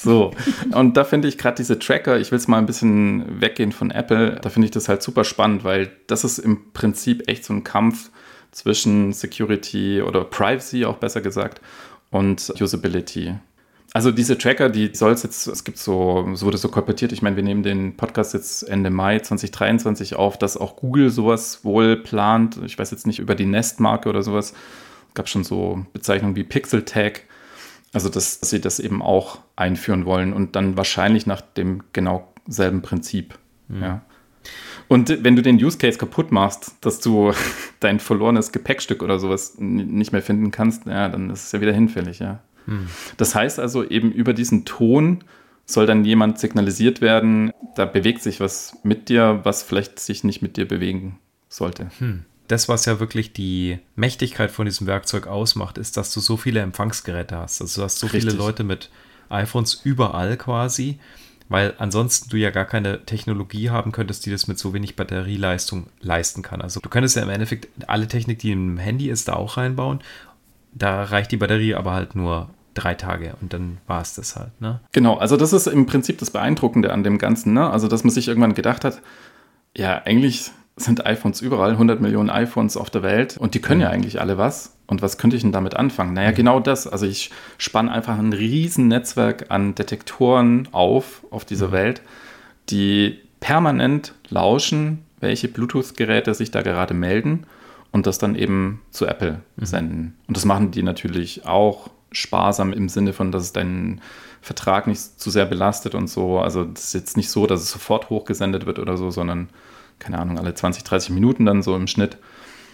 So, 0.02 0.32
und 0.74 0.96
da 0.96 1.04
finde 1.04 1.28
ich 1.28 1.38
gerade 1.38 1.58
diese 1.58 1.78
Tracker, 1.78 2.18
ich 2.20 2.32
will 2.32 2.38
es 2.38 2.48
mal 2.48 2.58
ein 2.58 2.66
bisschen 2.66 3.42
weggehen 3.42 3.74
von 3.74 3.92
Apple, 3.92 4.40
da 4.42 4.50
finde 4.50 4.68
ich 4.68 4.72
das 4.72 4.88
halt 4.88 5.04
super 5.04 5.26
spannend, 5.26 5.66
weil 5.66 5.92
das 6.08 6.24
ist 6.24 6.38
im 6.38 6.72
Prinzip 6.72 7.28
echt 7.28 7.44
so 7.44 7.52
ein 7.54 7.66
Kampf 7.66 8.10
zwischen 8.52 9.12
Security 9.12 10.02
oder 10.02 10.24
Privacy 10.24 10.86
auch 10.86 10.98
besser 10.98 11.20
gesagt 11.20 11.60
und 12.12 12.54
Usability. 12.62 13.36
Also 13.94 14.12
diese 14.12 14.38
Tracker, 14.38 14.70
die 14.70 14.94
soll 14.94 15.14
es 15.14 15.24
jetzt, 15.24 15.48
es 15.48 15.64
gibt 15.64 15.80
so, 15.80 16.30
es 16.32 16.44
wurde 16.44 16.58
so 16.58 16.70
kolportiert, 16.70 17.12
ich 17.12 17.22
meine, 17.22 17.36
wir 17.36 17.44
nehmen 17.44 17.64
den 17.64 17.98
Podcast 17.98 18.36
jetzt 18.36 18.64
Ende 18.64 18.92
Mai 18.92 19.20
2023 19.20 20.16
auf, 20.16 20.38
dass 20.38 20.58
auch 20.58 20.76
Google 20.76 21.10
sowas 21.10 21.66
wohl 21.66 21.98
plant. 21.98 22.60
Ich 22.66 22.78
weiß 22.78 22.92
jetzt 22.92 23.08
nicht 23.08 23.20
über 23.20 23.34
die 23.34 23.46
Nest-Marke 23.48 24.10
oder 24.10 24.22
sowas. 24.22 24.54
Es 25.08 25.14
gab 25.16 25.28
schon 25.28 25.44
so 25.44 25.86
Bezeichnungen 25.92 26.36
wie 26.36 26.44
Pixel 26.44 26.84
Tag 26.84 27.24
also, 27.94 28.10
dass, 28.10 28.40
dass 28.40 28.50
sie 28.50 28.62
das 28.62 28.80
eben 28.80 29.02
auch 29.02 29.40
einführen 29.56 30.06
wollen 30.06 30.34
und 30.34 30.56
dann 30.56 30.78
wahrscheinlich 30.78 31.26
nach 31.26 31.42
dem 31.42 31.84
genau 31.94 32.32
selben 32.48 32.82
Prinzip. 32.82 33.38
Mhm. 33.68 33.82
Ja. 33.82 34.02
Und 34.88 35.24
wenn 35.24 35.36
du 35.36 35.42
den 35.42 35.58
Use 35.58 35.78
Case 35.78 35.98
kaputt 35.98 36.32
machst, 36.32 36.76
dass 36.82 37.00
du 37.00 37.32
dein 37.80 38.00
verlorenes 38.00 38.52
Gepäckstück 38.52 39.02
oder 39.04 39.20
sowas 39.20 39.56
nicht 39.58 40.12
mehr 40.12 40.22
finden 40.22 40.52
kannst, 40.52 40.86
ja, 40.86 41.10
dann 41.10 41.30
ist 41.30 41.46
es 41.46 41.52
ja 41.52 41.62
wieder 41.62 41.74
hinfällig, 41.74 42.20
ja. 42.20 42.40
Mhm. 42.70 42.88
Das 43.18 43.36
heißt 43.36 43.60
also, 43.60 43.84
eben 43.84 44.12
über 44.12 44.34
diesen 44.34 44.66
Ton 44.66 45.24
soll 45.66 45.86
dann 45.86 46.04
jemand 46.04 46.40
signalisiert 46.40 47.02
werden, 47.02 47.52
da 47.76 47.86
bewegt 47.86 48.24
sich 48.24 48.40
was 48.40 48.78
mit 48.84 49.10
dir, 49.10 49.42
was 49.44 49.62
vielleicht 49.62 50.00
sich 50.00 50.24
nicht 50.24 50.42
mit 50.42 50.58
dir 50.58 50.68
bewegen 50.68 51.20
sollte. 51.48 51.92
Hm 52.00 52.26
das, 52.50 52.68
was 52.68 52.86
ja 52.86 53.00
wirklich 53.00 53.32
die 53.32 53.80
Mächtigkeit 53.96 54.50
von 54.52 54.66
diesem 54.66 54.88
Werkzeug 54.88 55.28
ausmacht, 55.28 55.78
ist, 55.78 55.98
dass 55.98 56.12
du 56.14 56.20
so 56.20 56.36
viele 56.36 56.62
Empfangsgeräte 56.62 57.38
hast. 57.38 57.62
Also 57.62 57.82
du 57.82 57.86
hast 57.86 58.00
so 58.00 58.08
Richtig. 58.08 58.24
viele 58.24 58.36
Leute 58.36 58.64
mit 58.64 58.90
iPhones 59.30 59.82
überall 59.84 60.36
quasi, 60.36 61.00
weil 61.48 61.76
ansonsten 61.78 62.30
du 62.30 62.38
ja 62.38 62.50
gar 62.50 62.66
keine 62.66 63.06
Technologie 63.06 63.70
haben 63.70 63.92
könntest, 63.92 64.26
die 64.26 64.32
das 64.32 64.48
mit 64.48 64.58
so 64.58 64.74
wenig 64.74 64.96
Batterieleistung 64.96 65.88
leisten 66.02 66.42
kann. 66.42 66.62
Also 66.62 66.80
du 66.80 66.90
könntest 66.90 67.16
ja 67.16 67.22
im 67.22 67.30
Endeffekt 67.30 67.68
alle 67.88 68.08
Technik, 68.08 68.40
die 68.40 68.52
im 68.52 68.78
Handy 68.78 69.10
ist, 69.10 69.28
da 69.28 69.34
auch 69.34 69.58
reinbauen. 69.58 70.00
Da 70.74 71.04
reicht 71.04 71.32
die 71.32 71.38
Batterie 71.38 71.76
aber 71.76 71.94
halt 71.94 72.16
nur 72.16 72.50
drei 72.74 72.94
Tage 72.94 73.36
und 73.42 73.54
dann 73.54 73.78
war 73.88 74.02
es 74.02 74.16
das 74.16 74.36
halt. 74.36 74.60
Ne? 74.62 74.80
Genau, 74.92 75.18
also 75.18 75.38
das 75.38 75.54
ist 75.54 75.68
im 75.68 75.86
Prinzip 75.86 76.18
das 76.20 76.32
Beeindruckende 76.32 76.92
an 76.94 77.04
dem 77.04 77.18
Ganzen. 77.18 77.54
Ne? 77.54 77.70
Also 77.70 77.88
dass 77.88 78.04
man 78.04 78.12
sich 78.12 78.28
irgendwann 78.28 78.54
gedacht 78.54 78.84
hat, 78.86 79.02
ja, 79.76 80.02
eigentlich 80.06 80.52
sind 80.76 81.06
iPhones 81.06 81.42
überall, 81.42 81.72
100 81.72 82.00
Millionen 82.02 82.30
iPhones 82.30 82.78
auf 82.78 82.90
der 82.90 83.04
Welt 83.04 83.38
und 83.38 83.54
die 83.54 83.62
können 83.62 83.82
ja 83.82 83.90
eigentlich 83.90 84.22
alle 84.22 84.38
was. 84.38 84.78
Und 84.88 85.02
was 85.02 85.18
könnte 85.18 85.36
ich 85.36 85.44
denn 85.44 85.52
damit 85.52 85.76
anfangen? 85.76 86.14
Naja, 86.14 86.32
genau 86.32 86.60
das. 86.60 86.88
Also 86.88 87.06
ich 87.06 87.32
spanne 87.58 87.92
einfach 87.92 88.18
ein 88.18 88.34
riesen 88.34 88.88
Netzwerk 88.88 89.46
an 89.50 89.76
Detektoren 89.76 90.68
auf, 90.72 91.26
auf 91.30 91.46
dieser 91.46 91.72
Welt, 91.72 92.02
die 92.70 93.20
permanent 93.40 94.14
lauschen, 94.30 95.06
welche 95.20 95.48
Bluetooth-Geräte 95.48 96.34
sich 96.34 96.52
da 96.52 96.62
gerade 96.62 96.94
melden 96.94 97.46
und 97.92 98.08
das 98.08 98.18
dann 98.18 98.36
eben 98.36 98.82
zu 98.92 99.06
Apple 99.06 99.42
mhm. 99.58 99.66
senden. 99.66 100.16
Und 100.28 100.38
das 100.38 100.46
machen 100.46 100.72
die 100.72 100.84
natürlich 100.84 101.46
auch 101.46 101.90
sparsam 102.12 102.74
im 102.74 102.90
Sinne 102.90 103.14
von, 103.14 103.32
dass 103.32 103.44
es 103.44 103.54
deinen 103.54 104.02
Vertrag 104.42 104.88
nicht 104.88 105.20
zu 105.20 105.30
sehr 105.30 105.46
belastet 105.46 105.96
und 105.96 106.08
so. 106.08 106.40
Also 106.40 106.64
das 106.64 106.86
ist 106.86 106.94
jetzt 106.94 107.18
nicht 107.18 107.30
so, 107.30 107.46
dass 107.46 107.62
es 107.62 107.72
sofort 107.72 108.10
hochgesendet 108.10 108.66
wird 108.66 108.80
oder 108.80 108.98
so, 108.98 109.12
sondern 109.12 109.50
keine 110.00 110.18
Ahnung, 110.18 110.40
alle 110.40 110.54
20, 110.54 110.84
30 110.84 111.12
Minuten 111.12 111.46
dann 111.46 111.62
so 111.62 111.76
im 111.76 111.88
Schnitt 111.88 112.18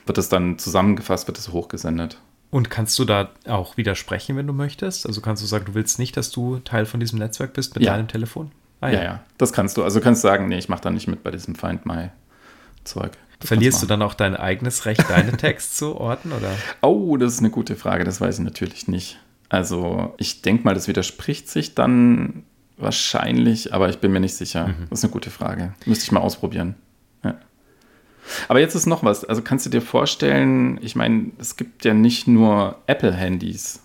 wird 0.06 0.18
es 0.18 0.30
dann 0.30 0.60
zusammengefasst, 0.60 1.28
wird 1.28 1.38
es 1.38 1.52
hochgesendet. 1.52 2.20
Und 2.52 2.70
kannst 2.70 2.98
du 3.00 3.06
da 3.06 3.32
auch 3.48 3.76
widersprechen, 3.76 4.38
wenn 4.38 4.48
du 4.48 4.54
möchtest? 4.54 5.08
Also 5.08 5.20
kannst 5.22 5.42
du 5.42 5.48
sagen, 5.48 5.66
du 5.66 5.74
willst 5.74 6.00
nicht, 6.00 6.16
dass 6.16 6.32
du 6.32 6.60
Teil 6.60 6.86
von 6.86 7.00
diesem 7.00 7.20
Netzwerk 7.20 7.54
bist 7.54 7.76
mit 7.76 7.84
ja. 7.84 7.94
deinem 7.94 8.08
Telefon? 8.08 8.52
Ah, 8.82 8.90
ja. 8.90 8.94
ja, 8.94 9.04
ja, 9.04 9.24
das 9.38 9.52
kannst 9.52 9.78
du. 9.78 9.84
Also 9.84 10.00
kannst 10.00 10.24
du 10.24 10.28
sagen, 10.28 10.48
nee, 10.48 10.58
ich 10.58 10.70
mache 10.70 10.82
da 10.82 10.92
nicht 10.92 11.08
mit 11.08 11.24
bei 11.24 11.32
diesem 11.32 11.56
Find 11.56 11.86
My 11.86 12.12
Zeug. 12.84 13.12
Verlierst 13.42 13.82
du 13.82 13.88
dann 13.88 14.02
auch 14.02 14.14
dein 14.14 14.36
eigenes 14.36 14.86
Recht, 14.86 15.04
deine 15.10 15.36
Text 15.38 15.78
zu 15.78 15.98
orten? 15.98 16.32
Oder? 16.32 16.52
Oh, 16.82 17.18
das 17.18 17.34
ist 17.34 17.40
eine 17.40 17.50
gute 17.50 17.76
Frage. 17.76 18.04
Das 18.04 18.22
weiß 18.22 18.40
ich 18.40 18.46
natürlich 18.46 18.88
nicht. 18.88 19.20
Also 19.50 20.14
ich 20.18 20.42
denke 20.42 20.64
mal, 20.64 20.74
das 20.74 20.88
widerspricht 20.88 21.50
sich 21.50 21.76
dann 21.76 22.44
wahrscheinlich, 22.78 23.74
aber 23.74 23.90
ich 23.90 24.00
bin 24.00 24.12
mir 24.12 24.20
nicht 24.20 24.36
sicher. 24.36 24.68
Mhm. 24.68 24.88
Das 24.90 25.00
ist 25.00 25.06
eine 25.06 25.14
gute 25.14 25.30
Frage. 25.30 25.74
Müsste 25.86 26.06
ich 26.06 26.12
mal 26.12 26.22
ausprobieren. 26.22 26.76
Aber 28.48 28.60
jetzt 28.60 28.76
ist 28.76 28.86
noch 28.86 29.04
was. 29.04 29.24
Also 29.26 29.42
kannst 29.42 29.66
du 29.66 29.70
dir 29.70 29.82
vorstellen, 29.82 30.80
ich 30.82 30.96
meine, 30.96 31.32
es 31.38 31.56
gibt 31.56 31.86
ja 31.86 31.94
nicht 31.94 32.28
nur 32.28 32.78
Apple-Handys, 32.88 33.82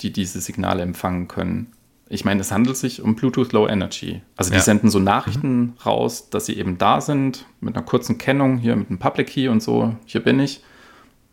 die 0.00 0.12
diese 0.12 0.40
Signale 0.40 0.82
empfangen 0.82 1.28
können. 1.28 1.72
Ich 2.08 2.24
meine, 2.24 2.40
es 2.40 2.52
handelt 2.52 2.76
sich 2.76 3.02
um 3.02 3.14
Bluetooth 3.14 3.52
Low 3.52 3.66
Energy. 3.66 4.20
Also 4.36 4.50
die 4.50 4.56
ja. 4.56 4.62
senden 4.62 4.90
so 4.90 4.98
Nachrichten 4.98 5.60
mhm. 5.60 5.72
raus, 5.84 6.28
dass 6.30 6.46
sie 6.46 6.56
eben 6.56 6.78
da 6.78 7.00
sind, 7.00 7.46
mit 7.60 7.76
einer 7.76 7.84
kurzen 7.84 8.18
Kennung, 8.18 8.58
hier 8.58 8.76
mit 8.76 8.90
einem 8.90 8.98
Public 8.98 9.28
Key 9.28 9.48
und 9.48 9.62
so, 9.62 9.94
hier 10.04 10.22
bin 10.22 10.38
ich. 10.40 10.62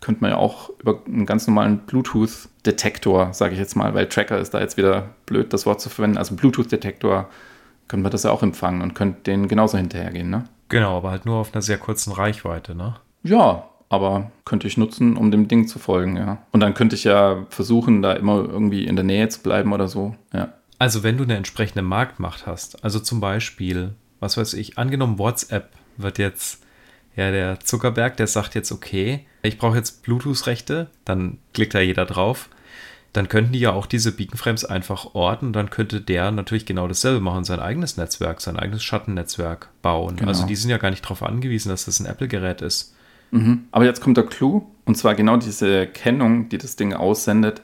Könnte 0.01 0.21
man 0.21 0.31
ja 0.31 0.37
auch 0.37 0.71
über 0.79 0.99
einen 1.05 1.25
ganz 1.25 1.47
normalen 1.47 1.79
Bluetooth-Detektor, 1.85 3.33
sage 3.33 3.53
ich 3.53 3.59
jetzt 3.59 3.75
mal, 3.75 3.93
weil 3.93 4.07
Tracker 4.07 4.39
ist 4.39 4.53
da 4.53 4.59
jetzt 4.59 4.75
wieder 4.75 5.15
blöd, 5.25 5.53
das 5.53 5.65
Wort 5.65 5.79
zu 5.79 5.89
verwenden. 5.89 6.17
Also 6.17 6.35
Bluetooth-Detektor 6.35 7.29
können 7.87 8.03
wir 8.03 8.09
das 8.09 8.23
ja 8.23 8.31
auch 8.31 8.41
empfangen 8.41 8.81
und 8.81 8.95
könnt 8.95 9.27
denen 9.27 9.47
genauso 9.47 9.77
hinterhergehen, 9.77 10.29
ne? 10.29 10.45
Genau, 10.69 10.97
aber 10.97 11.11
halt 11.11 11.25
nur 11.25 11.35
auf 11.35 11.53
einer 11.53 11.61
sehr 11.61 11.77
kurzen 11.77 12.13
Reichweite, 12.13 12.73
ne? 12.73 12.95
Ja, 13.23 13.67
aber 13.89 14.31
könnte 14.45 14.67
ich 14.67 14.77
nutzen, 14.77 15.17
um 15.17 15.29
dem 15.29 15.47
Ding 15.47 15.67
zu 15.67 15.77
folgen, 15.77 16.15
ja. 16.17 16.39
Und 16.51 16.61
dann 16.61 16.73
könnte 16.73 16.95
ich 16.95 17.03
ja 17.03 17.45
versuchen, 17.49 18.01
da 18.01 18.13
immer 18.13 18.37
irgendwie 18.37 18.85
in 18.85 18.95
der 18.95 19.03
Nähe 19.03 19.27
zu 19.29 19.41
bleiben 19.41 19.73
oder 19.73 19.87
so, 19.87 20.15
ja. 20.33 20.53
Also 20.79 21.03
wenn 21.03 21.17
du 21.17 21.25
eine 21.25 21.35
entsprechende 21.35 21.83
Marktmacht 21.83 22.47
hast, 22.47 22.83
also 22.83 22.99
zum 22.99 23.19
Beispiel, 23.19 23.93
was 24.19 24.37
weiß 24.37 24.53
ich, 24.55 24.79
angenommen 24.79 25.19
WhatsApp 25.19 25.69
wird 25.97 26.17
jetzt, 26.17 26.63
ja, 27.15 27.29
der 27.29 27.59
Zuckerberg, 27.59 28.17
der 28.17 28.25
sagt 28.25 28.55
jetzt, 28.55 28.71
okay, 28.71 29.27
ich 29.43 29.57
brauche 29.57 29.77
jetzt 29.77 30.03
Bluetooth-Rechte, 30.03 30.89
dann 31.05 31.37
klickt 31.53 31.73
da 31.73 31.79
jeder 31.79 32.05
drauf 32.05 32.49
dann 33.13 33.27
könnten 33.27 33.51
die 33.51 33.59
ja 33.59 33.73
auch 33.73 33.85
diese 33.85 34.13
Beacon-Frames 34.13 34.65
einfach 34.65 35.15
orten. 35.15 35.51
Dann 35.51 35.69
könnte 35.69 35.99
der 35.99 36.31
natürlich 36.31 36.65
genau 36.65 36.87
dasselbe 36.87 37.19
machen, 37.19 37.43
sein 37.43 37.59
eigenes 37.59 37.97
Netzwerk, 37.97 38.39
sein 38.39 38.57
eigenes 38.57 38.83
Schattennetzwerk 38.83 39.69
bauen. 39.81 40.15
Genau. 40.15 40.29
Also 40.29 40.45
die 40.45 40.55
sind 40.55 40.69
ja 40.69 40.77
gar 40.77 40.91
nicht 40.91 41.03
darauf 41.03 41.23
angewiesen, 41.23 41.69
dass 41.69 41.85
das 41.85 41.99
ein 41.99 42.05
Apple-Gerät 42.05 42.61
ist. 42.61 42.95
Mhm. 43.31 43.65
Aber 43.71 43.85
jetzt 43.85 44.01
kommt 44.01 44.17
der 44.17 44.25
Clou, 44.25 44.67
und 44.85 44.95
zwar 44.95 45.15
genau 45.15 45.37
diese 45.37 45.87
Kennung, 45.87 46.49
die 46.49 46.57
das 46.57 46.75
Ding 46.77 46.93
aussendet, 46.93 47.61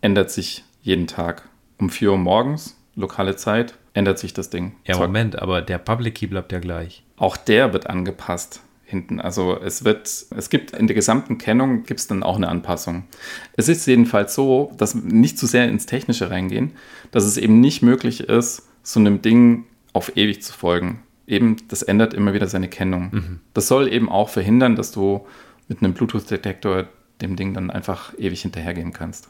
ändert 0.00 0.30
sich 0.30 0.64
jeden 0.82 1.06
Tag. 1.06 1.48
Um 1.78 1.90
4 1.90 2.12
Uhr 2.12 2.18
morgens, 2.18 2.76
lokale 2.94 3.36
Zeit, 3.36 3.74
ändert 3.92 4.18
sich 4.18 4.32
das 4.32 4.48
Ding. 4.50 4.76
Ja, 4.84 4.96
Moment, 4.96 5.40
aber 5.40 5.60
der 5.60 5.78
Public 5.78 6.16
Key 6.16 6.26
bleibt 6.26 6.52
ja 6.52 6.60
gleich. 6.60 7.04
Auch 7.16 7.36
der 7.36 7.72
wird 7.72 7.88
angepasst 7.88 8.62
hinten. 8.88 9.20
Also 9.20 9.60
es 9.60 9.84
wird, 9.84 10.08
es 10.34 10.48
gibt 10.48 10.70
in 10.70 10.86
der 10.86 10.94
gesamten 10.94 11.36
Kennung 11.36 11.82
gibt 11.84 12.00
es 12.00 12.06
dann 12.06 12.22
auch 12.22 12.36
eine 12.36 12.48
Anpassung. 12.48 13.04
Es 13.52 13.68
ist 13.68 13.86
jedenfalls 13.86 14.34
so, 14.34 14.72
dass 14.78 14.94
nicht 14.94 15.38
zu 15.38 15.46
sehr 15.46 15.68
ins 15.68 15.84
Technische 15.84 16.30
reingehen, 16.30 16.72
dass 17.10 17.24
es 17.24 17.36
eben 17.36 17.60
nicht 17.60 17.82
möglich 17.82 18.20
ist, 18.20 18.66
so 18.82 18.98
einem 18.98 19.20
Ding 19.20 19.66
auf 19.92 20.16
ewig 20.16 20.42
zu 20.42 20.54
folgen. 20.54 21.02
Eben, 21.26 21.56
das 21.68 21.82
ändert 21.82 22.14
immer 22.14 22.32
wieder 22.32 22.48
seine 22.48 22.68
Kennung. 22.68 23.10
Mhm. 23.12 23.40
Das 23.52 23.68
soll 23.68 23.92
eben 23.92 24.08
auch 24.08 24.30
verhindern, 24.30 24.74
dass 24.74 24.90
du 24.90 25.26
mit 25.68 25.82
einem 25.82 25.92
Bluetooth-Detektor 25.92 26.88
dem 27.20 27.36
Ding 27.36 27.52
dann 27.52 27.70
einfach 27.70 28.14
ewig 28.18 28.40
hinterhergehen 28.40 28.94
kannst. 28.94 29.28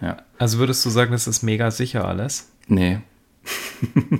Ja. 0.00 0.16
Also 0.38 0.58
würdest 0.58 0.84
du 0.84 0.90
sagen, 0.90 1.12
das 1.12 1.28
ist 1.28 1.44
mega 1.44 1.70
sicher 1.70 2.04
alles? 2.04 2.50
Nee. 2.66 2.98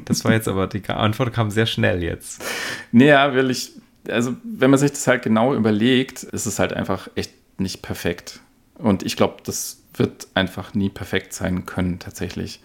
das 0.04 0.24
war 0.24 0.32
jetzt 0.32 0.46
aber, 0.46 0.68
die 0.68 0.88
Antwort 0.88 1.32
kam 1.32 1.50
sehr 1.50 1.66
schnell 1.66 2.02
jetzt. 2.02 2.44
Naja, 2.90 3.34
will 3.34 3.50
ich, 3.50 3.72
also 4.08 4.36
wenn 4.42 4.70
man 4.70 4.78
sich 4.78 4.92
das 4.92 5.06
halt 5.06 5.22
genau 5.22 5.54
überlegt, 5.54 6.22
ist 6.22 6.46
es 6.46 6.58
halt 6.58 6.72
einfach 6.72 7.08
echt 7.14 7.32
nicht 7.58 7.82
perfekt. 7.82 8.40
Und 8.74 9.02
ich 9.02 9.16
glaube, 9.16 9.38
das 9.44 9.82
wird 9.94 10.28
einfach 10.34 10.74
nie 10.74 10.88
perfekt 10.88 11.32
sein 11.32 11.66
können, 11.66 11.98
tatsächlich. 11.98 12.60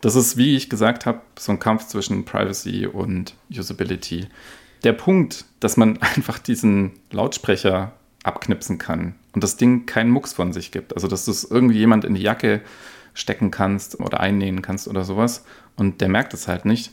Das 0.00 0.14
ist, 0.14 0.36
wie 0.36 0.56
ich 0.56 0.70
gesagt 0.70 1.06
habe, 1.06 1.20
so 1.38 1.52
ein 1.52 1.58
Kampf 1.58 1.86
zwischen 1.88 2.24
Privacy 2.24 2.86
und 2.86 3.34
Usability. 3.50 4.28
Der 4.84 4.92
Punkt, 4.92 5.44
dass 5.60 5.76
man 5.76 5.98
einfach 6.00 6.38
diesen 6.38 6.92
Lautsprecher 7.10 7.92
abknipsen 8.22 8.78
kann 8.78 9.14
und 9.32 9.42
das 9.42 9.56
Ding 9.56 9.86
keinen 9.86 10.10
Mucks 10.10 10.32
von 10.32 10.52
sich 10.52 10.70
gibt. 10.70 10.94
Also, 10.94 11.08
dass 11.08 11.24
du 11.24 11.30
es 11.30 11.44
irgendwie 11.44 11.78
jemand 11.78 12.04
in 12.04 12.14
die 12.14 12.22
Jacke 12.22 12.60
stecken 13.14 13.50
kannst 13.50 13.98
oder 13.98 14.20
einnähen 14.20 14.62
kannst 14.62 14.86
oder 14.86 15.04
sowas 15.04 15.44
und 15.76 16.00
der 16.00 16.08
merkt 16.08 16.34
es 16.34 16.46
halt 16.46 16.64
nicht, 16.64 16.92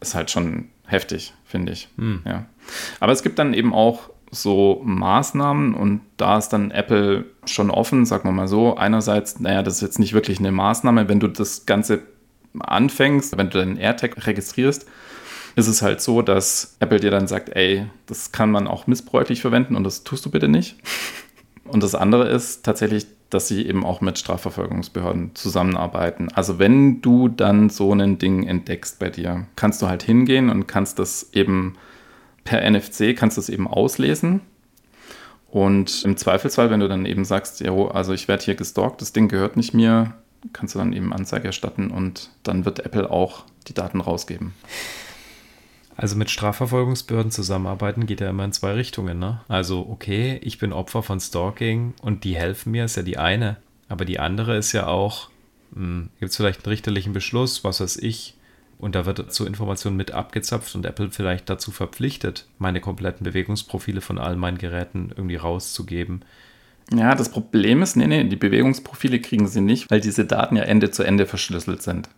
ist 0.00 0.14
halt 0.14 0.30
schon 0.30 0.68
heftig, 0.86 1.34
finde 1.44 1.72
ich. 1.72 1.88
Hm. 1.96 2.22
Ja. 2.24 2.46
Aber 3.00 3.12
es 3.12 3.22
gibt 3.22 3.38
dann 3.38 3.54
eben 3.54 3.72
auch 3.72 4.10
so 4.30 4.80
Maßnahmen 4.84 5.74
und 5.74 6.00
da 6.16 6.38
ist 6.38 6.48
dann 6.48 6.70
Apple 6.70 7.24
schon 7.46 7.70
offen, 7.70 8.04
sagen 8.04 8.28
wir 8.28 8.32
mal 8.32 8.48
so. 8.48 8.76
Einerseits, 8.76 9.40
naja, 9.40 9.62
das 9.62 9.76
ist 9.76 9.82
jetzt 9.82 9.98
nicht 9.98 10.12
wirklich 10.12 10.38
eine 10.38 10.52
Maßnahme, 10.52 11.08
wenn 11.08 11.20
du 11.20 11.28
das 11.28 11.66
Ganze 11.66 12.02
anfängst, 12.58 13.36
wenn 13.36 13.50
du 13.50 13.58
deinen 13.58 13.76
AirTag 13.76 14.26
registrierst, 14.26 14.86
ist 15.56 15.68
es 15.68 15.82
halt 15.82 16.00
so, 16.00 16.22
dass 16.22 16.76
Apple 16.80 17.00
dir 17.00 17.10
dann 17.10 17.28
sagt, 17.28 17.50
ey, 17.50 17.86
das 18.06 18.32
kann 18.32 18.50
man 18.50 18.66
auch 18.66 18.86
missbräuchlich 18.86 19.40
verwenden 19.40 19.76
und 19.76 19.84
das 19.84 20.04
tust 20.04 20.26
du 20.26 20.30
bitte 20.30 20.48
nicht. 20.48 20.76
Und 21.64 21.82
das 21.82 21.94
andere 21.94 22.28
ist 22.28 22.64
tatsächlich, 22.64 23.06
dass 23.30 23.48
sie 23.48 23.66
eben 23.66 23.84
auch 23.84 24.00
mit 24.00 24.18
Strafverfolgungsbehörden 24.18 25.34
zusammenarbeiten. 25.34 26.28
Also 26.34 26.58
wenn 26.58 27.00
du 27.00 27.28
dann 27.28 27.70
so 27.70 27.92
ein 27.92 28.18
Ding 28.18 28.46
entdeckst 28.46 28.98
bei 28.98 29.10
dir, 29.10 29.46
kannst 29.56 29.80
du 29.80 29.88
halt 29.88 30.02
hingehen 30.02 30.50
und 30.50 30.66
kannst 30.66 30.98
das 30.98 31.30
eben 31.32 31.74
per 32.44 32.68
NFC, 32.70 33.16
kannst 33.16 33.36
du 33.36 33.40
es 33.40 33.48
eben 33.48 33.66
auslesen. 33.66 34.40
Und 35.50 36.04
im 36.04 36.16
Zweifelsfall, 36.16 36.70
wenn 36.70 36.80
du 36.80 36.88
dann 36.88 37.06
eben 37.06 37.24
sagst, 37.24 37.60
ja, 37.60 37.72
also 37.72 38.12
ich 38.12 38.28
werde 38.28 38.44
hier 38.44 38.54
gestalkt, 38.54 39.00
das 39.00 39.12
Ding 39.12 39.28
gehört 39.28 39.56
nicht 39.56 39.72
mir, 39.72 40.14
kannst 40.52 40.74
du 40.74 40.78
dann 40.78 40.92
eben 40.92 41.12
Anzeige 41.12 41.46
erstatten 41.46 41.90
und 41.90 42.30
dann 42.42 42.64
wird 42.64 42.80
Apple 42.80 43.10
auch 43.10 43.44
die 43.68 43.74
Daten 43.74 44.00
rausgeben. 44.00 44.52
Also 45.96 46.16
mit 46.16 46.28
Strafverfolgungsbehörden 46.28 47.30
zusammenarbeiten 47.30 48.06
geht 48.06 48.20
ja 48.20 48.28
immer 48.28 48.44
in 48.44 48.52
zwei 48.52 48.72
Richtungen. 48.72 49.18
Ne? 49.18 49.40
Also 49.46 49.86
okay, 49.88 50.40
ich 50.42 50.58
bin 50.58 50.72
Opfer 50.72 51.02
von 51.02 51.20
Stalking 51.20 51.94
und 52.02 52.24
die 52.24 52.34
helfen 52.34 52.72
mir, 52.72 52.84
ist 52.84 52.96
ja 52.96 53.02
die 53.02 53.18
eine. 53.18 53.56
Aber 53.88 54.04
die 54.04 54.18
andere 54.18 54.56
ist 54.56 54.72
ja 54.72 54.88
auch, 54.88 55.30
hm, 55.72 56.10
gibt 56.18 56.30
es 56.30 56.36
vielleicht 56.36 56.64
einen 56.64 56.72
richterlichen 56.72 57.12
Beschluss, 57.12 57.62
was 57.62 57.80
weiß 57.80 57.98
ich, 57.98 58.34
und 58.78 58.94
da 58.94 59.06
wird 59.06 59.32
zur 59.32 59.46
Information 59.46 59.96
mit 59.96 60.12
abgezapft 60.12 60.74
und 60.74 60.86
Apple 60.86 61.10
vielleicht 61.10 61.48
dazu 61.48 61.70
verpflichtet, 61.70 62.46
meine 62.58 62.80
kompletten 62.80 63.24
Bewegungsprofile 63.24 64.00
von 64.00 64.18
all 64.18 64.36
meinen 64.36 64.58
Geräten 64.58 65.10
irgendwie 65.14 65.36
rauszugeben. 65.36 66.24
Ja, 66.92 67.14
das 67.14 67.30
Problem 67.30 67.82
ist, 67.82 67.96
nee, 67.96 68.06
nee, 68.06 68.24
die 68.24 68.36
Bewegungsprofile 68.36 69.20
kriegen 69.20 69.48
sie 69.48 69.60
nicht, 69.60 69.90
weil 69.90 70.00
diese 70.00 70.24
Daten 70.24 70.56
ja 70.56 70.64
Ende 70.64 70.90
zu 70.90 71.02
Ende 71.02 71.26
verschlüsselt 71.26 71.82
sind. 71.82 72.08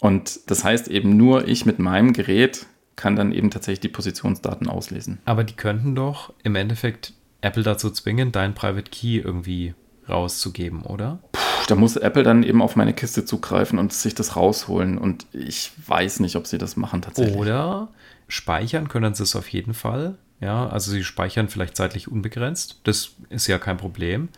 Und 0.00 0.50
das 0.50 0.62
heißt 0.62 0.88
eben 0.88 1.16
nur 1.16 1.48
ich 1.48 1.66
mit 1.66 1.78
meinem 1.78 2.12
Gerät 2.12 2.66
kann 2.94 3.16
dann 3.16 3.32
eben 3.32 3.50
tatsächlich 3.50 3.80
die 3.80 3.88
Positionsdaten 3.88 4.68
auslesen. 4.68 5.18
Aber 5.24 5.44
die 5.44 5.54
könnten 5.54 5.94
doch 5.94 6.32
im 6.42 6.56
Endeffekt 6.56 7.14
Apple 7.40 7.62
dazu 7.62 7.90
zwingen, 7.90 8.32
deinen 8.32 8.54
Private 8.54 8.90
Key 8.90 9.18
irgendwie 9.18 9.74
rauszugeben, 10.08 10.82
oder? 10.82 11.18
Puh, 11.32 11.40
da 11.68 11.74
muss 11.74 11.96
Apple 11.96 12.22
dann 12.22 12.42
eben 12.42 12.62
auf 12.62 12.76
meine 12.76 12.94
Kiste 12.94 13.24
zugreifen 13.24 13.78
und 13.78 13.92
sich 13.92 14.14
das 14.14 14.36
rausholen. 14.36 14.98
Und 14.98 15.26
ich 15.32 15.72
weiß 15.86 16.20
nicht, 16.20 16.36
ob 16.36 16.46
sie 16.46 16.58
das 16.58 16.76
machen 16.76 17.02
tatsächlich. 17.02 17.36
Oder 17.36 17.88
speichern 18.28 18.88
können 18.88 19.14
sie 19.14 19.22
es 19.22 19.36
auf 19.36 19.48
jeden 19.48 19.74
Fall. 19.74 20.16
Ja, 20.40 20.68
also 20.68 20.90
sie 20.90 21.04
speichern 21.04 21.48
vielleicht 21.48 21.76
zeitlich 21.76 22.08
unbegrenzt. 22.08 22.80
Das 22.84 23.10
ist 23.28 23.46
ja 23.48 23.58
kein 23.58 23.76
Problem. 23.76 24.28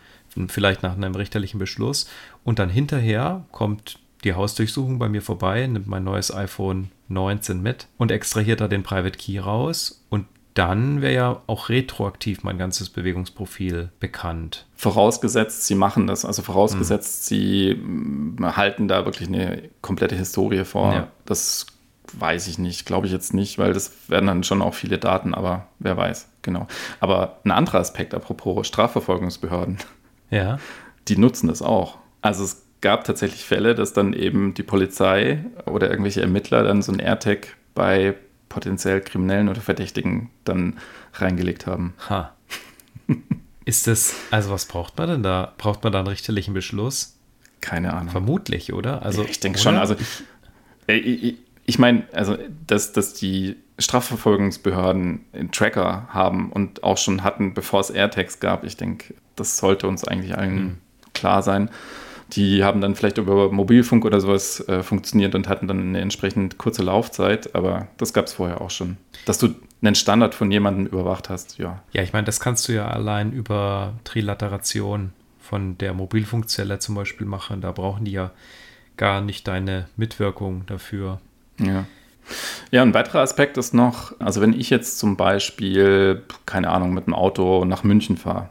Vielleicht 0.47 0.81
nach 0.81 0.93
einem 0.93 1.13
richterlichen 1.15 1.59
Beschluss. 1.59 2.07
Und 2.43 2.59
dann 2.59 2.69
hinterher 2.69 3.45
kommt 3.51 3.99
die 4.23 4.33
Hausdurchsuchung 4.33 4.99
bei 4.99 5.09
mir 5.09 5.21
vorbei, 5.21 5.65
nimmt 5.67 5.87
mein 5.87 6.03
neues 6.03 6.33
iPhone 6.33 6.89
19 7.07 7.61
mit 7.61 7.87
und 7.97 8.11
extrahiert 8.11 8.61
da 8.61 8.67
den 8.67 8.83
Private 8.83 9.17
Key 9.17 9.39
raus 9.39 10.03
und 10.09 10.25
dann 10.53 11.01
wäre 11.01 11.13
ja 11.13 11.41
auch 11.47 11.69
retroaktiv 11.69 12.43
mein 12.43 12.57
ganzes 12.57 12.89
Bewegungsprofil 12.89 13.89
bekannt. 13.99 14.65
Vorausgesetzt, 14.75 15.65
sie 15.65 15.75
machen 15.75 16.07
das. 16.07 16.25
Also 16.25 16.41
vorausgesetzt, 16.41 17.23
mhm. 17.23 17.35
sie 17.35 17.75
mm, 17.75 18.55
halten 18.57 18.87
da 18.87 19.05
wirklich 19.05 19.29
eine 19.29 19.69
komplette 19.81 20.15
Historie 20.15 20.65
vor. 20.65 20.93
Ja. 20.93 21.07
Das 21.25 21.67
weiß 22.13 22.47
ich 22.47 22.57
nicht, 22.57 22.85
glaube 22.85 23.07
ich 23.07 23.13
jetzt 23.13 23.33
nicht, 23.33 23.57
weil 23.57 23.73
das 23.73 24.09
werden 24.09 24.27
dann 24.27 24.43
schon 24.43 24.61
auch 24.61 24.73
viele 24.73 24.97
Daten, 24.97 25.33
aber 25.33 25.67
wer 25.79 25.95
weiß, 25.95 26.27
genau. 26.41 26.67
Aber 26.99 27.39
ein 27.45 27.51
anderer 27.51 27.79
Aspekt, 27.79 28.13
apropos 28.13 28.67
Strafverfolgungsbehörden. 28.67 29.77
Ja. 30.29 30.59
Die 31.07 31.17
nutzen 31.17 31.47
das 31.47 31.61
auch. 31.61 31.97
Also 32.21 32.43
es 32.43 32.65
gab 32.81 33.05
tatsächlich 33.05 33.45
Fälle, 33.45 33.75
dass 33.75 33.93
dann 33.93 34.13
eben 34.13 34.53
die 34.53 34.63
Polizei 34.63 35.45
oder 35.65 35.89
irgendwelche 35.89 36.21
Ermittler 36.21 36.63
dann 36.63 36.81
so 36.81 36.91
ein 36.91 36.99
AirTag 36.99 37.55
bei 37.73 38.15
potenziell 38.51 38.99
Kriminellen 38.99 39.47
oder 39.47 39.61
Verdächtigen 39.61 40.29
dann 40.43 40.77
reingelegt 41.13 41.67
haben. 41.67 41.93
Ha. 42.09 42.33
Ist 43.63 43.87
das, 43.87 44.13
also 44.29 44.51
was 44.51 44.65
braucht 44.65 44.97
man 44.97 45.07
denn 45.07 45.23
da? 45.23 45.53
Braucht 45.57 45.83
man 45.83 45.93
da 45.93 45.99
einen 45.99 46.09
richterlichen 46.09 46.53
Beschluss? 46.53 47.15
Keine 47.61 47.93
Ahnung. 47.93 48.09
Vermutlich, 48.09 48.73
oder? 48.73 49.03
Also, 49.03 49.23
ich 49.23 49.39
denke 49.39 49.57
schon. 49.59 49.77
Also, 49.77 49.95
ich, 50.87 51.05
ich, 51.05 51.37
ich 51.65 51.79
meine, 51.79 52.03
also, 52.11 52.37
dass, 52.67 52.91
dass 52.91 53.13
die 53.13 53.55
Strafverfolgungsbehörden 53.79 55.21
einen 55.31 55.51
Tracker 55.51 56.07
haben 56.09 56.51
und 56.51 56.83
auch 56.83 56.97
schon 56.97 57.23
hatten, 57.23 57.53
bevor 57.53 57.79
es 57.79 57.89
AirTags 57.89 58.41
gab, 58.41 58.65
ich 58.65 58.75
denke, 58.75 59.13
das 59.35 59.57
sollte 59.57 59.87
uns 59.87 60.03
eigentlich 60.03 60.37
allen 60.37 60.55
mhm. 60.55 60.77
klar 61.13 61.41
sein. 61.41 61.69
Die 62.33 62.63
haben 62.63 62.79
dann 62.79 62.95
vielleicht 62.95 63.17
über 63.17 63.51
Mobilfunk 63.51 64.05
oder 64.05 64.21
sowas 64.21 64.65
äh, 64.67 64.83
funktioniert 64.83 65.35
und 65.35 65.49
hatten 65.49 65.67
dann 65.67 65.79
eine 65.79 65.99
entsprechend 65.99 66.57
kurze 66.57 66.81
Laufzeit, 66.81 67.55
aber 67.55 67.87
das 67.97 68.13
gab 68.13 68.25
es 68.25 68.33
vorher 68.33 68.61
auch 68.61 68.69
schon. 68.69 68.97
Dass 69.25 69.37
du 69.37 69.49
einen 69.81 69.95
Standard 69.95 70.33
von 70.33 70.51
jemandem 70.51 70.85
überwacht 70.85 71.29
hast, 71.29 71.57
ja. 71.57 71.81
Ja, 71.91 72.03
ich 72.03 72.13
meine, 72.13 72.25
das 72.25 72.39
kannst 72.39 72.67
du 72.67 72.73
ja 72.73 72.87
allein 72.87 73.33
über 73.33 73.93
Trilateration 74.03 75.11
von 75.39 75.77
der 75.77 75.93
Mobilfunkzelle 75.93 76.79
zum 76.79 76.95
Beispiel 76.95 77.27
machen. 77.27 77.61
Da 77.61 77.71
brauchen 77.71 78.05
die 78.05 78.11
ja 78.11 78.31
gar 78.95 79.21
nicht 79.21 79.47
deine 79.47 79.87
Mitwirkung 79.97 80.65
dafür. 80.67 81.19
Ja. 81.59 81.85
Ja, 82.69 82.83
ein 82.83 82.93
weiterer 82.93 83.21
Aspekt 83.21 83.57
ist 83.57 83.73
noch, 83.73 84.13
also 84.19 84.41
wenn 84.41 84.53
ich 84.53 84.69
jetzt 84.69 84.99
zum 84.99 85.17
Beispiel, 85.17 86.21
keine 86.45 86.69
Ahnung, 86.69 86.93
mit 86.93 87.07
dem 87.07 87.15
Auto 87.15 87.65
nach 87.65 87.83
München 87.83 88.15
fahre 88.15 88.49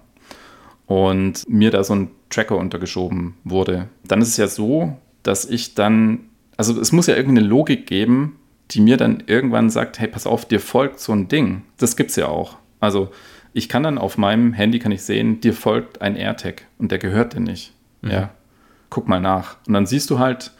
und 0.90 1.48
mir 1.48 1.70
da 1.70 1.84
so 1.84 1.94
ein 1.94 2.10
Tracker 2.30 2.56
untergeschoben 2.56 3.36
wurde, 3.44 3.86
dann 4.02 4.20
ist 4.20 4.30
es 4.30 4.36
ja 4.38 4.48
so, 4.48 4.96
dass 5.22 5.44
ich 5.44 5.76
dann, 5.76 6.18
also 6.56 6.80
es 6.80 6.90
muss 6.90 7.06
ja 7.06 7.14
irgendeine 7.14 7.46
Logik 7.46 7.86
geben, 7.86 8.40
die 8.72 8.80
mir 8.80 8.96
dann 8.96 9.22
irgendwann 9.26 9.70
sagt, 9.70 10.00
hey, 10.00 10.08
pass 10.08 10.26
auf, 10.26 10.46
dir 10.46 10.58
folgt 10.58 10.98
so 10.98 11.12
ein 11.12 11.28
Ding. 11.28 11.62
Das 11.78 11.94
gibt 11.94 12.10
es 12.10 12.16
ja 12.16 12.26
auch. 12.26 12.56
Also 12.80 13.12
ich 13.52 13.68
kann 13.68 13.84
dann 13.84 13.98
auf 13.98 14.18
meinem 14.18 14.52
Handy 14.52 14.80
kann 14.80 14.90
ich 14.90 15.02
sehen, 15.02 15.40
dir 15.40 15.54
folgt 15.54 16.02
ein 16.02 16.16
AirTag 16.16 16.66
und 16.78 16.90
der 16.90 16.98
gehört 16.98 17.34
dir 17.34 17.40
nicht. 17.40 17.72
Mhm. 18.02 18.10
Ja, 18.10 18.30
guck 18.88 19.06
mal 19.06 19.20
nach. 19.20 19.58
Und 19.68 19.74
dann 19.74 19.86
siehst 19.86 20.10
du 20.10 20.18
halt 20.18 20.50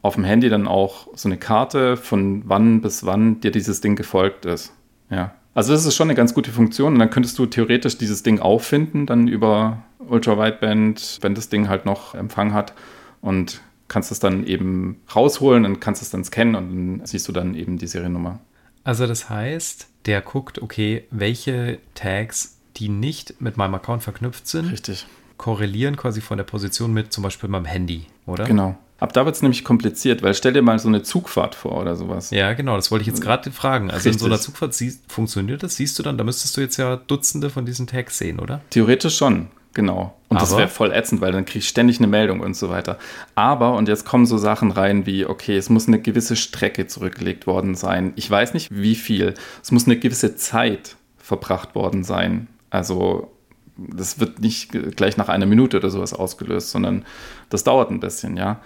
auf 0.00 0.14
dem 0.14 0.24
Handy 0.24 0.48
dann 0.48 0.66
auch 0.66 1.08
so 1.14 1.28
eine 1.28 1.36
Karte 1.36 1.98
von 1.98 2.44
wann 2.46 2.80
bis 2.80 3.04
wann 3.04 3.42
dir 3.42 3.50
dieses 3.50 3.82
Ding 3.82 3.94
gefolgt 3.94 4.46
ist. 4.46 4.72
Ja. 5.10 5.34
Also 5.56 5.72
das 5.72 5.86
ist 5.86 5.96
schon 5.96 6.08
eine 6.08 6.14
ganz 6.14 6.34
gute 6.34 6.52
Funktion 6.52 6.92
und 6.92 6.98
dann 6.98 7.08
könntest 7.08 7.38
du 7.38 7.46
theoretisch 7.46 7.96
dieses 7.96 8.22
Ding 8.22 8.40
auffinden, 8.40 9.06
dann 9.06 9.26
über 9.26 9.82
Ultra-Wideband, 10.00 11.20
wenn 11.22 11.34
das 11.34 11.48
Ding 11.48 11.70
halt 11.70 11.86
noch 11.86 12.14
Empfang 12.14 12.52
hat 12.52 12.74
und 13.22 13.62
kannst 13.88 14.12
es 14.12 14.20
dann 14.20 14.46
eben 14.46 15.00
rausholen 15.14 15.64
und 15.64 15.80
kannst 15.80 16.02
es 16.02 16.10
dann 16.10 16.24
scannen 16.24 16.56
und 16.56 16.98
dann 16.98 17.06
siehst 17.06 17.26
du 17.26 17.32
dann 17.32 17.54
eben 17.54 17.78
die 17.78 17.86
Seriennummer. 17.86 18.38
Also 18.84 19.06
das 19.06 19.30
heißt, 19.30 19.88
der 20.04 20.20
guckt, 20.20 20.60
okay, 20.60 21.04
welche 21.10 21.78
Tags, 21.94 22.58
die 22.76 22.90
nicht 22.90 23.40
mit 23.40 23.56
meinem 23.56 23.76
Account 23.76 24.02
verknüpft 24.02 24.46
sind, 24.46 24.70
Richtig. 24.70 25.06
korrelieren 25.38 25.96
quasi 25.96 26.20
von 26.20 26.36
der 26.36 26.44
Position 26.44 26.92
mit 26.92 27.14
zum 27.14 27.22
Beispiel 27.22 27.48
meinem 27.48 27.64
Handy, 27.64 28.04
oder? 28.26 28.44
Genau. 28.44 28.76
Ab 28.98 29.12
da 29.12 29.26
wird 29.26 29.36
es 29.36 29.42
nämlich 29.42 29.62
kompliziert, 29.62 30.22
weil 30.22 30.34
stell 30.34 30.54
dir 30.54 30.62
mal 30.62 30.78
so 30.78 30.88
eine 30.88 31.02
Zugfahrt 31.02 31.54
vor 31.54 31.80
oder 31.80 31.96
sowas. 31.96 32.30
Ja, 32.30 32.54
genau, 32.54 32.76
das 32.76 32.90
wollte 32.90 33.02
ich 33.02 33.08
jetzt 33.08 33.20
gerade 33.20 33.50
fragen. 33.50 33.90
Also 33.90 34.08
Richtig. 34.08 34.12
in 34.14 34.18
so 34.18 34.26
einer 34.26 34.40
Zugfahrt 34.40 34.72
siehst, 34.72 35.12
funktioniert 35.12 35.62
das? 35.62 35.76
Siehst 35.76 35.98
du 35.98 36.02
dann, 36.02 36.16
da 36.16 36.24
müsstest 36.24 36.56
du 36.56 36.62
jetzt 36.62 36.78
ja 36.78 36.96
Dutzende 36.96 37.50
von 37.50 37.66
diesen 37.66 37.86
Tags 37.86 38.16
sehen, 38.16 38.40
oder? 38.40 38.62
Theoretisch 38.70 39.18
schon, 39.18 39.48
genau. 39.74 40.16
Und 40.28 40.38
Aber, 40.38 40.46
das 40.46 40.56
wäre 40.56 40.68
voll 40.68 40.92
ätzend, 40.92 41.20
weil 41.20 41.32
dann 41.32 41.44
kriege 41.44 41.58
ich 41.58 41.68
ständig 41.68 41.98
eine 41.98 42.06
Meldung 42.06 42.40
und 42.40 42.56
so 42.56 42.70
weiter. 42.70 42.98
Aber, 43.34 43.74
und 43.74 43.86
jetzt 43.86 44.06
kommen 44.06 44.24
so 44.24 44.38
Sachen 44.38 44.70
rein 44.70 45.04
wie, 45.04 45.26
okay, 45.26 45.58
es 45.58 45.68
muss 45.68 45.88
eine 45.88 46.00
gewisse 46.00 46.34
Strecke 46.34 46.86
zurückgelegt 46.86 47.46
worden 47.46 47.74
sein. 47.74 48.14
Ich 48.16 48.30
weiß 48.30 48.54
nicht 48.54 48.68
wie 48.70 48.94
viel. 48.94 49.34
Es 49.62 49.72
muss 49.72 49.84
eine 49.84 49.98
gewisse 49.98 50.36
Zeit 50.36 50.96
verbracht 51.18 51.74
worden 51.74 52.02
sein. 52.02 52.48
Also 52.70 53.30
das 53.76 54.20
wird 54.20 54.40
nicht 54.40 54.70
gleich 54.96 55.16
nach 55.16 55.28
einer 55.28 55.46
Minute 55.46 55.76
oder 55.76 55.90
sowas 55.90 56.14
ausgelöst, 56.14 56.70
sondern 56.70 57.04
das 57.50 57.64
dauert 57.64 57.90
ein 57.90 58.00
bisschen, 58.00 58.36
ja. 58.36 58.60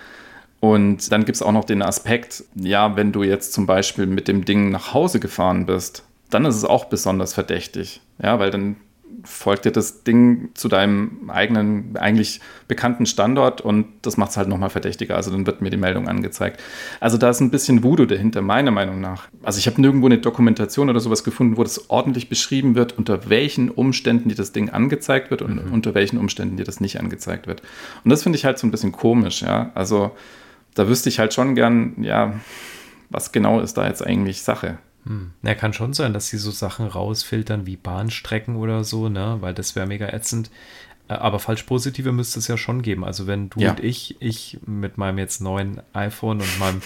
Und 0.61 1.11
dann 1.11 1.25
gibt 1.25 1.37
es 1.37 1.43
auch 1.43 1.53
noch 1.53 1.65
den 1.65 1.83
Aspekt, 1.83 2.45
ja, 2.55 2.95
wenn 2.97 3.13
du 3.13 3.23
jetzt 3.23 3.53
zum 3.53 3.67
Beispiel 3.67 4.07
mit 4.07 4.29
dem 4.29 4.45
Ding 4.45 4.71
nach 4.71 4.93
Hause 4.93 5.19
gefahren 5.19 5.67
bist, 5.67 6.05
dann 6.29 6.45
ist 6.45 6.57
es 6.57 6.65
auch 6.65 6.85
besonders 6.85 7.35
verdächtig, 7.35 8.03
ja, 8.23 8.39
weil 8.39 8.51
dann 8.51 8.77
folgt 9.25 9.65
dir 9.65 9.71
das 9.71 10.03
Ding 10.05 10.51
zu 10.55 10.69
deinem 10.69 11.31
eigenen, 11.31 11.97
eigentlich 11.97 12.41
bekannten 12.69 13.07
Standort 13.07 13.61
und 13.61 13.87
das 14.03 14.17
macht 14.17 14.31
es 14.31 14.37
halt 14.37 14.49
nochmal 14.49 14.71
verdächtiger. 14.71 15.17
Also 15.17 15.31
dann 15.31 15.47
wird 15.47 15.63
mir 15.63 15.71
die 15.71 15.77
Meldung 15.77 16.09
angezeigt. 16.09 16.61
Also 17.01 17.19
da 17.19 17.31
ist 17.31 17.41
ein 17.41 17.51
bisschen 17.51 17.83
Voodoo 17.83 18.07
dahinter, 18.07 18.43
meiner 18.43 18.71
Meinung 18.71 19.01
nach. 19.01 19.29
Also 19.43 19.59
ich 19.59 19.67
habe 19.67 19.81
nirgendwo 19.81 20.07
eine 20.07 20.19
Dokumentation 20.19 20.89
oder 20.91 21.01
sowas 21.01 21.25
gefunden, 21.25 21.57
wo 21.57 21.63
das 21.63 21.91
ordentlich 21.91 22.29
beschrieben 22.29 22.75
wird, 22.75 22.97
unter 22.97 23.29
welchen 23.29 23.71
Umständen 23.71 24.29
dir 24.29 24.35
das 24.35 24.53
Ding 24.53 24.71
angezeigt 24.71 25.31
wird 25.31 25.43
und 25.43 25.67
mhm. 25.67 25.73
unter 25.73 25.95
welchen 25.95 26.19
Umständen 26.19 26.57
dir 26.57 26.65
das 26.65 26.81
nicht 26.81 26.99
angezeigt 26.99 27.47
wird. 27.47 27.63
Und 28.05 28.11
das 28.11 28.23
finde 28.23 28.37
ich 28.37 28.45
halt 28.45 28.59
so 28.59 28.67
ein 28.67 28.71
bisschen 28.71 28.93
komisch, 28.93 29.43
ja. 29.43 29.71
Also 29.75 30.13
da 30.75 30.89
wüsste 30.89 31.09
ich 31.09 31.19
halt 31.19 31.35
schon 31.35 31.55
gern, 31.55 31.97
ja, 32.03 32.35
was 33.11 33.33
genau 33.33 33.61
ist 33.61 33.77
da 33.77 33.87
jetzt 33.87 34.07
eigentlich 34.07 34.43
Sache. 34.43 34.79
Hm. 35.05 35.33
Ja, 35.43 35.55
kann 35.55 35.73
schon 35.73 35.93
sein, 35.93 36.13
dass 36.13 36.29
sie 36.29 36.39
so 36.39 36.51
Sachen 36.51 36.87
rausfiltern 36.87 37.67
wie 37.67 37.77
Bahnstrecken 37.77 38.57
oder 38.57 38.85
so, 38.85 39.09
ne? 39.09 39.39
Weil 39.41 39.55
das 39.55 39.77
wäre 39.77 39.87
mega 39.87 40.09
ätzend. 40.09 40.51
Aber 41.09 41.41
falsch 41.41 41.65
positive 41.65 42.13
müsste 42.13 42.39
es 42.39 42.47
ja 42.47 42.57
schon 42.57 42.83
geben. 42.83 43.05
Also 43.05 43.27
wenn 43.27 43.51
du 43.51 43.61
ja. 43.61 43.71
und 43.71 43.81
ich, 43.81 44.17
ich 44.21 44.59
mit 44.65 44.97
meinem 44.97 45.19
jetzt 45.19 45.41
neuen 45.41 45.81
iPhone 45.93 46.41
und 46.41 46.59
meinem 46.61 46.83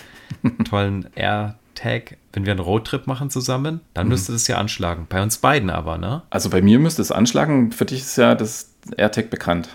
tollen 0.65 1.09
AirTag, 1.15 2.17
wenn 2.33 2.47
wir 2.47 2.53
einen 2.53 2.61
Roadtrip 2.61 3.07
machen 3.07 3.29
zusammen, 3.29 3.81
dann 3.93 4.07
mhm. 4.07 4.13
müsste 4.13 4.33
das 4.33 4.49
ja 4.49 4.57
anschlagen. 4.57 5.07
Bei 5.11 5.23
uns 5.23 5.39
beiden 5.39 5.69
aber, 5.69 5.99
ne? 5.99 6.23
Also 6.31 6.49
bei 6.49 6.63
mir 6.63 6.79
müsste 6.79 7.03
es 7.03 7.13
anschlagen. 7.13 7.71
Für 7.71 7.85
dich 7.85 8.01
ist 8.01 8.17
ja 8.17 8.35
das 8.35 8.71
AirTag 8.97 9.29
bekannt. 9.29 9.69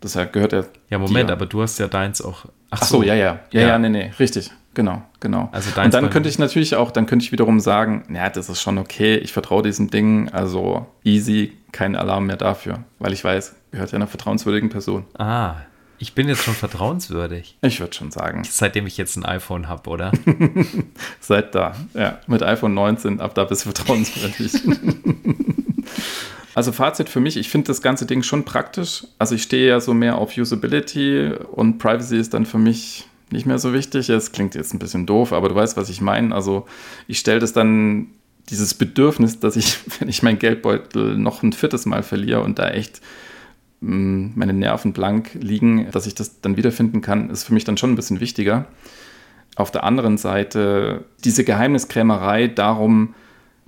Das 0.00 0.14
gehört 0.32 0.52
ja. 0.52 0.64
Ja, 0.90 0.98
Moment, 0.98 1.30
dir. 1.30 1.34
aber 1.34 1.46
du 1.46 1.62
hast 1.62 1.78
ja 1.78 1.86
deins 1.86 2.20
auch. 2.20 2.46
Ach, 2.70 2.78
Ach 2.80 2.82
so, 2.82 2.96
so, 2.98 3.02
ja, 3.04 3.14
ja. 3.14 3.38
Ja, 3.52 3.60
ja, 3.60 3.68
ja, 3.68 3.78
nee, 3.78 3.88
nee, 3.88 4.12
richtig. 4.18 4.50
Genau, 4.74 5.02
genau. 5.20 5.50
Also 5.52 5.78
und 5.80 5.92
dann 5.92 6.08
könnte 6.08 6.28
ich 6.28 6.38
natürlich 6.38 6.76
auch, 6.76 6.90
dann 6.90 7.06
könnte 7.06 7.24
ich 7.24 7.32
wiederum 7.32 7.60
sagen, 7.60 8.04
ja, 8.12 8.30
das 8.30 8.48
ist 8.48 8.62
schon 8.62 8.78
okay, 8.78 9.16
ich 9.16 9.32
vertraue 9.32 9.62
diesem 9.62 9.90
Ding, 9.90 10.30
also 10.30 10.86
easy, 11.04 11.52
kein 11.72 11.94
Alarm 11.94 12.26
mehr 12.26 12.36
dafür, 12.36 12.78
weil 12.98 13.12
ich 13.12 13.22
weiß, 13.22 13.54
gehört 13.70 13.92
ja 13.92 13.96
einer 13.96 14.06
vertrauenswürdigen 14.06 14.70
Person. 14.70 15.04
Ah, 15.18 15.56
ich 16.02 16.14
bin 16.14 16.26
jetzt 16.26 16.42
schon 16.42 16.54
vertrauenswürdig. 16.54 17.58
Ich 17.62 17.78
würde 17.78 17.94
schon 17.94 18.10
sagen. 18.10 18.42
Seitdem 18.44 18.88
ich 18.88 18.96
jetzt 18.96 19.16
ein 19.16 19.24
iPhone 19.24 19.68
habe, 19.68 19.88
oder? 19.88 20.10
Seit 21.20 21.54
da, 21.54 21.76
ja. 21.94 22.18
Mit 22.26 22.42
iPhone 22.42 22.74
19, 22.74 23.20
ab 23.20 23.36
da 23.36 23.44
bist 23.44 23.64
du 23.64 23.70
vertrauenswürdig. 23.72 24.52
also 26.56 26.72
Fazit 26.72 27.08
für 27.08 27.20
mich, 27.20 27.36
ich 27.36 27.50
finde 27.50 27.68
das 27.68 27.82
ganze 27.82 28.04
Ding 28.04 28.24
schon 28.24 28.44
praktisch. 28.44 29.06
Also 29.20 29.36
ich 29.36 29.44
stehe 29.44 29.68
ja 29.68 29.80
so 29.80 29.94
mehr 29.94 30.18
auf 30.18 30.36
Usability 30.36 31.34
und 31.52 31.78
Privacy 31.78 32.16
ist 32.16 32.34
dann 32.34 32.46
für 32.46 32.58
mich 32.58 33.06
nicht 33.32 33.46
mehr 33.46 33.58
so 33.58 33.72
wichtig 33.72 34.08
ist. 34.08 34.32
Klingt 34.32 34.54
jetzt 34.54 34.74
ein 34.74 34.78
bisschen 34.78 35.06
doof, 35.06 35.32
aber 35.32 35.48
du 35.48 35.54
weißt, 35.54 35.76
was 35.76 35.88
ich 35.88 36.00
meine. 36.00 36.34
Also 36.34 36.66
ich 37.08 37.18
stelle 37.18 37.40
das 37.40 37.52
dann, 37.52 38.08
dieses 38.48 38.74
Bedürfnis, 38.74 39.40
dass 39.40 39.56
ich, 39.56 39.78
wenn 40.00 40.08
ich 40.08 40.22
meinen 40.22 40.38
Geldbeutel 40.38 41.16
noch 41.16 41.42
ein 41.42 41.52
viertes 41.52 41.86
Mal 41.86 42.02
verliere 42.02 42.42
und 42.42 42.58
da 42.58 42.70
echt 42.70 43.00
mh, 43.80 43.96
mm, 43.96 44.32
meine 44.34 44.52
Nerven 44.52 44.92
blank 44.92 45.30
liegen, 45.34 45.90
dass 45.90 46.06
ich 46.06 46.14
das 46.14 46.40
dann 46.40 46.56
wiederfinden 46.56 47.00
kann, 47.00 47.30
ist 47.30 47.44
für 47.44 47.54
mich 47.54 47.64
dann 47.64 47.76
schon 47.76 47.92
ein 47.92 47.96
bisschen 47.96 48.20
wichtiger. 48.20 48.66
Auf 49.56 49.70
der 49.70 49.84
anderen 49.84 50.16
Seite 50.16 51.04
diese 51.24 51.44
Geheimniskrämerei 51.44 52.48
darum, 52.48 53.14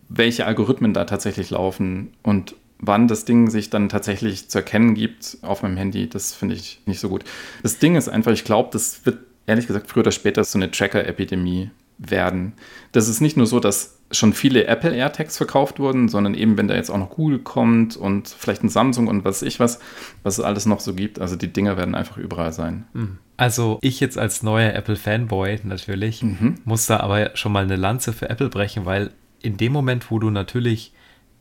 welche 0.09 0.47
Algorithmen 0.47 0.95
da 0.95 1.05
tatsächlich 1.05 1.51
laufen 1.51 2.13
und 2.23 2.55
wann 2.79 3.09
das 3.09 3.25
Ding 3.25 3.51
sich 3.51 3.71
dann 3.71 3.89
tatsächlich 3.89 4.49
zu 4.49 4.59
erkennen 4.59 4.95
gibt 4.95 5.39
auf 5.43 5.63
meinem 5.63 5.77
Handy, 5.77 6.09
das 6.09 6.33
finde 6.33 6.55
ich 6.55 6.81
nicht 6.87 7.01
so 7.01 7.09
gut. 7.09 7.25
Das 7.63 7.79
Ding 7.79 7.97
ist 7.97 8.09
einfach, 8.09 8.33
ich 8.33 8.45
glaube, 8.45 8.71
das 8.73 9.05
wird 9.07 9.19
ehrlich 9.47 9.67
gesagt 9.67 9.89
früher 9.89 10.03
oder 10.03 10.13
später 10.13 10.45
so 10.45 10.59
eine 10.59 10.71
Tracker-Epidemie 10.71 11.71
werden. 11.99 12.55
Das 12.93 13.09
ist 13.09 13.21
nicht 13.21 13.37
nur 13.37 13.47
so, 13.47 13.61
dass 13.61 14.01
schon 14.11 14.33
viele 14.33 14.67
Apple 14.67 14.95
AirTags 14.95 15.37
verkauft 15.37 15.79
wurden, 15.79 16.09
sondern 16.09 16.35
eben, 16.35 16.57
wenn 16.57 16.69
da 16.69 16.75
jetzt 16.75 16.91
auch 16.91 16.99
noch 16.99 17.11
Google 17.11 17.39
kommt 17.39 17.97
und 17.97 18.29
vielleicht 18.29 18.63
ein 18.63 18.69
Samsung 18.69 19.09
und 19.09 19.25
was 19.25 19.43
ich 19.43 19.61
was, 19.61 19.81
was 20.23 20.39
es 20.39 20.45
alles 20.45 20.67
noch 20.67 20.81
so 20.81 20.95
gibt. 20.95 21.19
Also 21.21 21.37
die 21.37 21.53
Dinger 21.53 21.77
werden 21.77 21.95
einfach 21.95 22.17
überall 22.17 22.53
sein. 22.53 22.85
Mhm. 22.93 23.19
Also 23.37 23.79
ich 23.81 24.01
jetzt 24.01 24.19
als 24.19 24.43
neuer 24.43 24.75
Apple-Fanboy 24.75 25.61
natürlich, 25.65 26.23
mhm. 26.23 26.57
muss 26.65 26.87
da 26.87 27.01
aber 27.01 27.31
schon 27.35 27.53
mal 27.53 27.65
eine 27.65 27.77
Lanze 27.77 28.13
für 28.13 28.31
Apple 28.31 28.49
brechen, 28.49 28.85
weil 28.85 29.11
in 29.43 29.57
dem 29.57 29.73
Moment, 29.73 30.11
wo 30.11 30.19
du 30.19 30.31
natürlich 30.31 30.93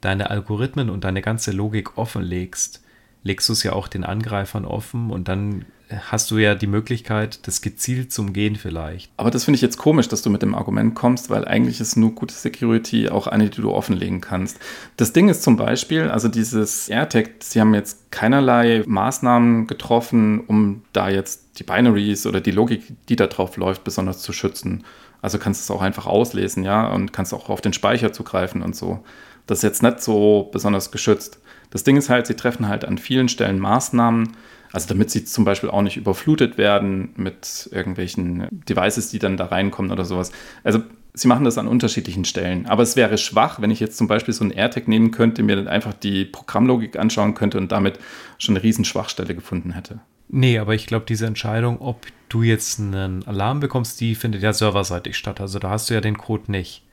deine 0.02 0.30
Algorithmen 0.30 0.90
und 0.90 1.04
deine 1.04 1.22
ganze 1.22 1.52
Logik 1.52 1.98
offenlegst, 1.98 2.84
legst 3.24 3.50
du 3.50 3.54
es 3.54 3.64
ja 3.64 3.74
auch 3.74 3.88
den 3.88 4.04
Angreifern 4.04 4.66
offen 4.66 5.12
und 5.12 5.28
dann 5.28 5.66
hast 6.10 6.32
du 6.32 6.38
ja 6.38 6.56
die 6.56 6.68
Möglichkeit, 6.68 7.46
das 7.48 7.62
gezielt 7.62 8.12
zu 8.12 8.22
umgehen 8.22 8.56
vielleicht. 8.56 9.12
Aber 9.18 9.32
das 9.32 9.46
finde 9.46 9.56
ich 9.56 9.62
jetzt 9.62 9.78
komisch, 9.78 10.08
dass 10.08 10.22
du 10.22 10.30
mit 10.30 10.42
dem 10.42 10.56
Argument 10.56 10.96
kommst, 10.96 11.30
weil 11.30 11.46
eigentlich 11.46 11.80
ist 11.80 11.96
nur 11.96 12.12
gute 12.16 12.34
Security 12.34 13.10
auch 13.10 13.28
eine, 13.28 13.50
die 13.50 13.62
du 13.62 13.72
offenlegen 13.72 14.22
kannst. 14.22 14.60
Das 14.98 15.14
Ding 15.14 15.30
ist 15.30 15.44
zum 15.44 15.58
Beispiel, 15.58 16.10
also 16.10 16.28
dieses 16.28 16.90
AirTag, 16.90 17.30
sie 17.40 17.62
haben 17.62 17.74
jetzt 17.74 18.12
keinerlei 18.12 18.84
Maßnahmen 18.86 19.68
getroffen, 19.68 20.42
um 20.42 20.84
da 20.94 21.10
jetzt 21.10 21.60
die 21.60 21.64
Binaries 21.64 22.26
oder 22.26 22.42
die 22.42 22.52
Logik, 22.52 22.94
die 23.10 23.16
da 23.16 23.28
drauf 23.28 23.58
läuft, 23.58 23.84
besonders 23.84 24.22
zu 24.22 24.34
schützen. 24.34 24.84
Also 25.22 25.38
kannst 25.38 25.62
du 25.62 25.74
es 25.74 25.78
auch 25.78 25.82
einfach 25.82 26.06
auslesen, 26.06 26.64
ja, 26.64 26.88
und 26.88 27.14
kannst 27.14 27.34
auch 27.34 27.50
auf 27.50 27.62
den 27.62 27.74
Speicher 27.74 28.12
zugreifen 28.12 28.62
und 28.62 28.76
so. 28.76 29.04
Das 29.48 29.60
ist 29.60 29.64
jetzt 29.64 29.84
nicht 29.84 30.02
so 30.02 30.50
besonders 30.52 30.92
geschützt. 30.92 31.40
Das 31.74 31.84
Ding 31.84 31.98
ist 31.98 32.08
halt, 32.08 32.28
sie 32.28 32.36
treffen 32.36 32.68
halt 32.68 32.86
an 32.86 33.00
vielen 33.00 33.30
Stellen 33.30 33.58
Maßnahmen, 33.58 34.38
also 34.72 34.88
damit 34.88 35.10
sie 35.10 35.26
zum 35.26 35.44
Beispiel 35.44 35.72
auch 35.72 35.82
nicht 35.82 35.98
überflutet 35.98 36.60
werden 36.60 37.14
mit 37.16 37.68
irgendwelchen 37.72 38.48
Devices, 38.70 39.10
die 39.10 39.18
dann 39.18 39.38
da 39.38 39.46
reinkommen 39.46 39.92
oder 39.92 40.06
sowas. 40.06 40.32
Also 40.64 40.84
sie 41.16 41.28
machen 41.28 41.46
das 41.46 41.58
an 41.58 41.68
unterschiedlichen 41.68 42.26
Stellen. 42.26 42.68
Aber 42.68 42.84
es 42.84 42.96
wäre 42.96 43.18
schwach, 43.18 43.60
wenn 43.60 43.72
ich 43.72 43.80
jetzt 43.80 43.98
zum 43.98 44.08
Beispiel 44.08 44.36
so 44.36 44.44
einen 44.44 44.52
AirTag 44.52 44.88
nehmen 44.88 45.10
könnte, 45.10 45.42
mir 45.42 45.56
dann 45.56 45.68
einfach 45.68 45.96
die 45.96 46.26
Programmlogik 46.26 47.00
anschauen 47.00 47.34
könnte 47.34 47.58
und 47.58 47.72
damit 47.72 47.98
schon 48.38 48.56
eine 48.56 48.64
riesen 48.64 48.86
Schwachstelle 48.86 49.34
gefunden 49.34 49.72
hätte. 49.72 50.00
Nee, 50.30 50.60
aber 50.60 50.76
ich 50.76 50.86
glaube, 50.86 51.06
diese 51.10 51.26
Entscheidung, 51.26 51.82
ob 51.82 52.06
du 52.30 52.44
jetzt 52.44 52.80
einen 52.80 53.28
Alarm 53.28 53.62
bekommst, 53.62 54.00
die 54.00 54.14
findet 54.14 54.44
ja 54.44 54.54
serverseitig 54.54 55.18
statt. 55.18 55.42
Also 55.42 55.58
da 55.58 55.72
hast 55.72 55.90
du 55.90 55.96
ja 55.96 56.02
den 56.02 56.20
Code 56.20 56.52
nicht. 56.52 56.84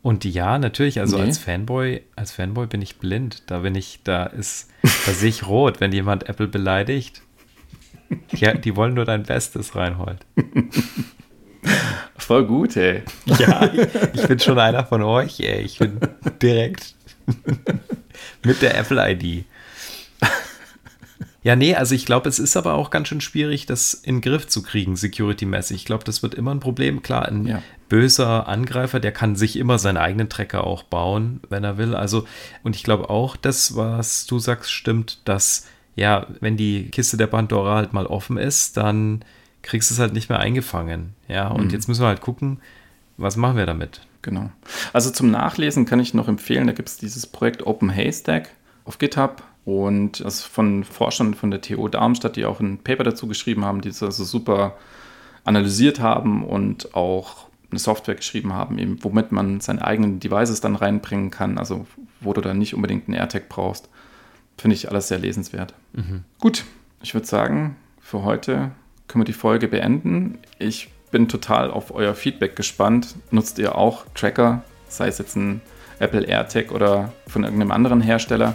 Und 0.00 0.24
ja, 0.24 0.58
natürlich, 0.58 1.00
also 1.00 1.16
nee. 1.16 1.24
als 1.24 1.38
Fanboy, 1.38 2.02
als 2.14 2.32
Fanboy 2.32 2.66
bin 2.66 2.82
ich 2.82 2.98
blind. 2.98 3.42
Da 3.46 3.60
bin 3.60 3.74
ich, 3.74 4.00
da 4.04 4.24
ist, 4.24 4.70
da 4.82 5.12
sehe 5.12 5.28
ich 5.28 5.46
rot, 5.46 5.80
wenn 5.80 5.92
jemand 5.92 6.28
Apple 6.28 6.48
beleidigt. 6.48 7.22
Ja, 8.32 8.54
die 8.54 8.74
wollen 8.74 8.94
nur 8.94 9.04
dein 9.04 9.24
Bestes, 9.24 9.74
Reinhold. 9.74 10.24
Voll 12.16 12.46
gut, 12.46 12.76
ey. 12.76 13.02
Ja, 13.38 13.70
ich 14.14 14.26
bin 14.26 14.38
schon 14.38 14.58
einer 14.58 14.84
von 14.86 15.02
euch, 15.02 15.40
ey. 15.40 15.60
Ich 15.60 15.78
bin 15.78 15.98
direkt 16.40 16.94
mit 18.44 18.62
der 18.62 18.78
Apple-ID. 18.78 19.44
Ja, 21.42 21.54
nee, 21.54 21.74
also 21.74 21.94
ich 21.94 22.04
glaube, 22.04 22.28
es 22.28 22.38
ist 22.38 22.56
aber 22.56 22.74
auch 22.74 22.90
ganz 22.90 23.08
schön 23.08 23.20
schwierig, 23.20 23.66
das 23.66 23.94
in 23.94 24.16
den 24.16 24.20
Griff 24.22 24.48
zu 24.48 24.62
kriegen, 24.62 24.96
security-mäßig. 24.96 25.76
Ich 25.76 25.84
glaube, 25.84 26.04
das 26.04 26.22
wird 26.22 26.34
immer 26.34 26.52
ein 26.52 26.60
Problem. 26.60 27.02
Klar, 27.02 27.26
ein 27.26 27.46
ja. 27.46 27.62
böser 27.88 28.48
Angreifer, 28.48 28.98
der 28.98 29.12
kann 29.12 29.36
sich 29.36 29.56
immer 29.56 29.78
seinen 29.78 29.98
eigenen 29.98 30.28
Tracker 30.28 30.64
auch 30.64 30.82
bauen, 30.82 31.40
wenn 31.48 31.62
er 31.62 31.78
will. 31.78 31.94
Also, 31.94 32.26
und 32.64 32.74
ich 32.74 32.82
glaube 32.82 33.08
auch, 33.08 33.36
das, 33.36 33.76
was 33.76 34.26
du 34.26 34.38
sagst, 34.38 34.72
stimmt, 34.72 35.20
dass 35.26 35.66
ja, 35.94 36.26
wenn 36.40 36.56
die 36.56 36.90
Kiste 36.90 37.16
der 37.16 37.26
Pandora 37.26 37.76
halt 37.76 37.92
mal 37.92 38.06
offen 38.06 38.36
ist, 38.36 38.76
dann 38.76 39.24
kriegst 39.62 39.90
du 39.90 39.94
es 39.94 40.00
halt 40.00 40.12
nicht 40.12 40.28
mehr 40.28 40.38
eingefangen. 40.38 41.14
Ja, 41.28 41.48
und 41.48 41.66
mhm. 41.66 41.70
jetzt 41.70 41.88
müssen 41.88 42.02
wir 42.02 42.08
halt 42.08 42.20
gucken, 42.20 42.60
was 43.16 43.36
machen 43.36 43.56
wir 43.56 43.66
damit? 43.66 44.02
Genau. 44.22 44.50
Also 44.92 45.10
zum 45.10 45.30
Nachlesen 45.30 45.86
kann 45.86 46.00
ich 46.00 46.14
noch 46.14 46.28
empfehlen, 46.28 46.66
da 46.66 46.72
gibt 46.72 46.88
es 46.88 46.98
dieses 46.98 47.26
Projekt 47.26 47.66
Open 47.66 47.90
Haystack 47.90 48.50
auf 48.84 48.98
GitHub 48.98 49.42
und 49.68 50.24
das 50.24 50.40
von 50.44 50.82
Forschern 50.82 51.34
von 51.34 51.50
der 51.50 51.60
TU 51.60 51.88
Darmstadt, 51.88 52.36
die 52.36 52.46
auch 52.46 52.58
ein 52.58 52.78
Paper 52.78 53.04
dazu 53.04 53.26
geschrieben 53.26 53.66
haben, 53.66 53.82
die 53.82 53.90
es 53.90 54.02
also 54.02 54.24
super 54.24 54.78
analysiert 55.44 56.00
haben 56.00 56.42
und 56.42 56.94
auch 56.94 57.48
eine 57.70 57.78
Software 57.78 58.14
geschrieben 58.14 58.54
haben, 58.54 58.78
eben, 58.78 59.04
womit 59.04 59.30
man 59.30 59.60
seine 59.60 59.84
eigenen 59.84 60.20
Devices 60.20 60.62
dann 60.62 60.74
reinbringen 60.74 61.30
kann, 61.30 61.58
also 61.58 61.86
wo 62.22 62.32
du 62.32 62.40
dann 62.40 62.56
nicht 62.56 62.72
unbedingt 62.72 63.08
einen 63.08 63.18
AirTag 63.18 63.50
brauchst. 63.50 63.90
Finde 64.56 64.74
ich 64.74 64.88
alles 64.88 65.08
sehr 65.08 65.18
lesenswert. 65.18 65.74
Mhm. 65.92 66.24
Gut, 66.40 66.64
ich 67.02 67.12
würde 67.12 67.26
sagen, 67.26 67.76
für 68.00 68.24
heute 68.24 68.70
können 69.06 69.20
wir 69.20 69.26
die 69.26 69.34
Folge 69.34 69.68
beenden. 69.68 70.38
Ich 70.58 70.88
bin 71.10 71.28
total 71.28 71.70
auf 71.70 71.94
euer 71.94 72.14
Feedback 72.14 72.56
gespannt. 72.56 73.16
Nutzt 73.30 73.58
ihr 73.58 73.76
auch 73.76 74.06
Tracker, 74.14 74.62
sei 74.88 75.08
es 75.08 75.18
jetzt 75.18 75.36
ein 75.36 75.60
Apple 75.98 76.22
AirTag 76.22 76.72
oder 76.72 77.12
von 77.26 77.44
irgendeinem 77.44 77.72
anderen 77.72 78.00
Hersteller? 78.00 78.54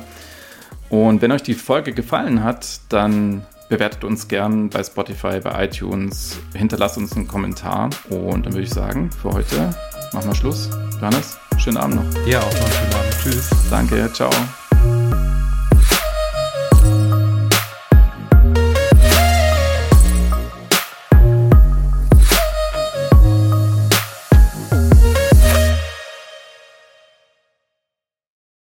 Und 0.93 1.23
wenn 1.23 1.31
euch 1.31 1.41
die 1.41 1.55
Folge 1.55 1.91
gefallen 1.91 2.43
hat, 2.43 2.79
dann 2.89 3.41
bewertet 3.67 4.03
uns 4.03 4.27
gern 4.27 4.69
bei 4.69 4.83
Spotify, 4.83 5.39
bei 5.39 5.65
iTunes, 5.65 6.37
hinterlasst 6.53 6.99
uns 6.99 7.15
einen 7.15 7.27
Kommentar. 7.27 7.89
Und 8.11 8.45
dann 8.45 8.53
würde 8.53 8.61
ich 8.61 8.69
sagen, 8.69 9.09
für 9.09 9.31
heute 9.31 9.73
machen 10.11 10.27
wir 10.29 10.35
Schluss. 10.35 10.69
Johannes, 11.01 11.39
schönen 11.57 11.77
Abend 11.77 11.95
noch. 11.95 12.27
Ja, 12.27 12.41
auch 12.41 12.53
noch 12.53 12.61
einen 12.61 12.73
schönen 12.73 12.93
Abend. 12.93 13.15
Tschüss. 13.23 13.49
Danke, 13.71 14.13
ciao. 14.13 14.29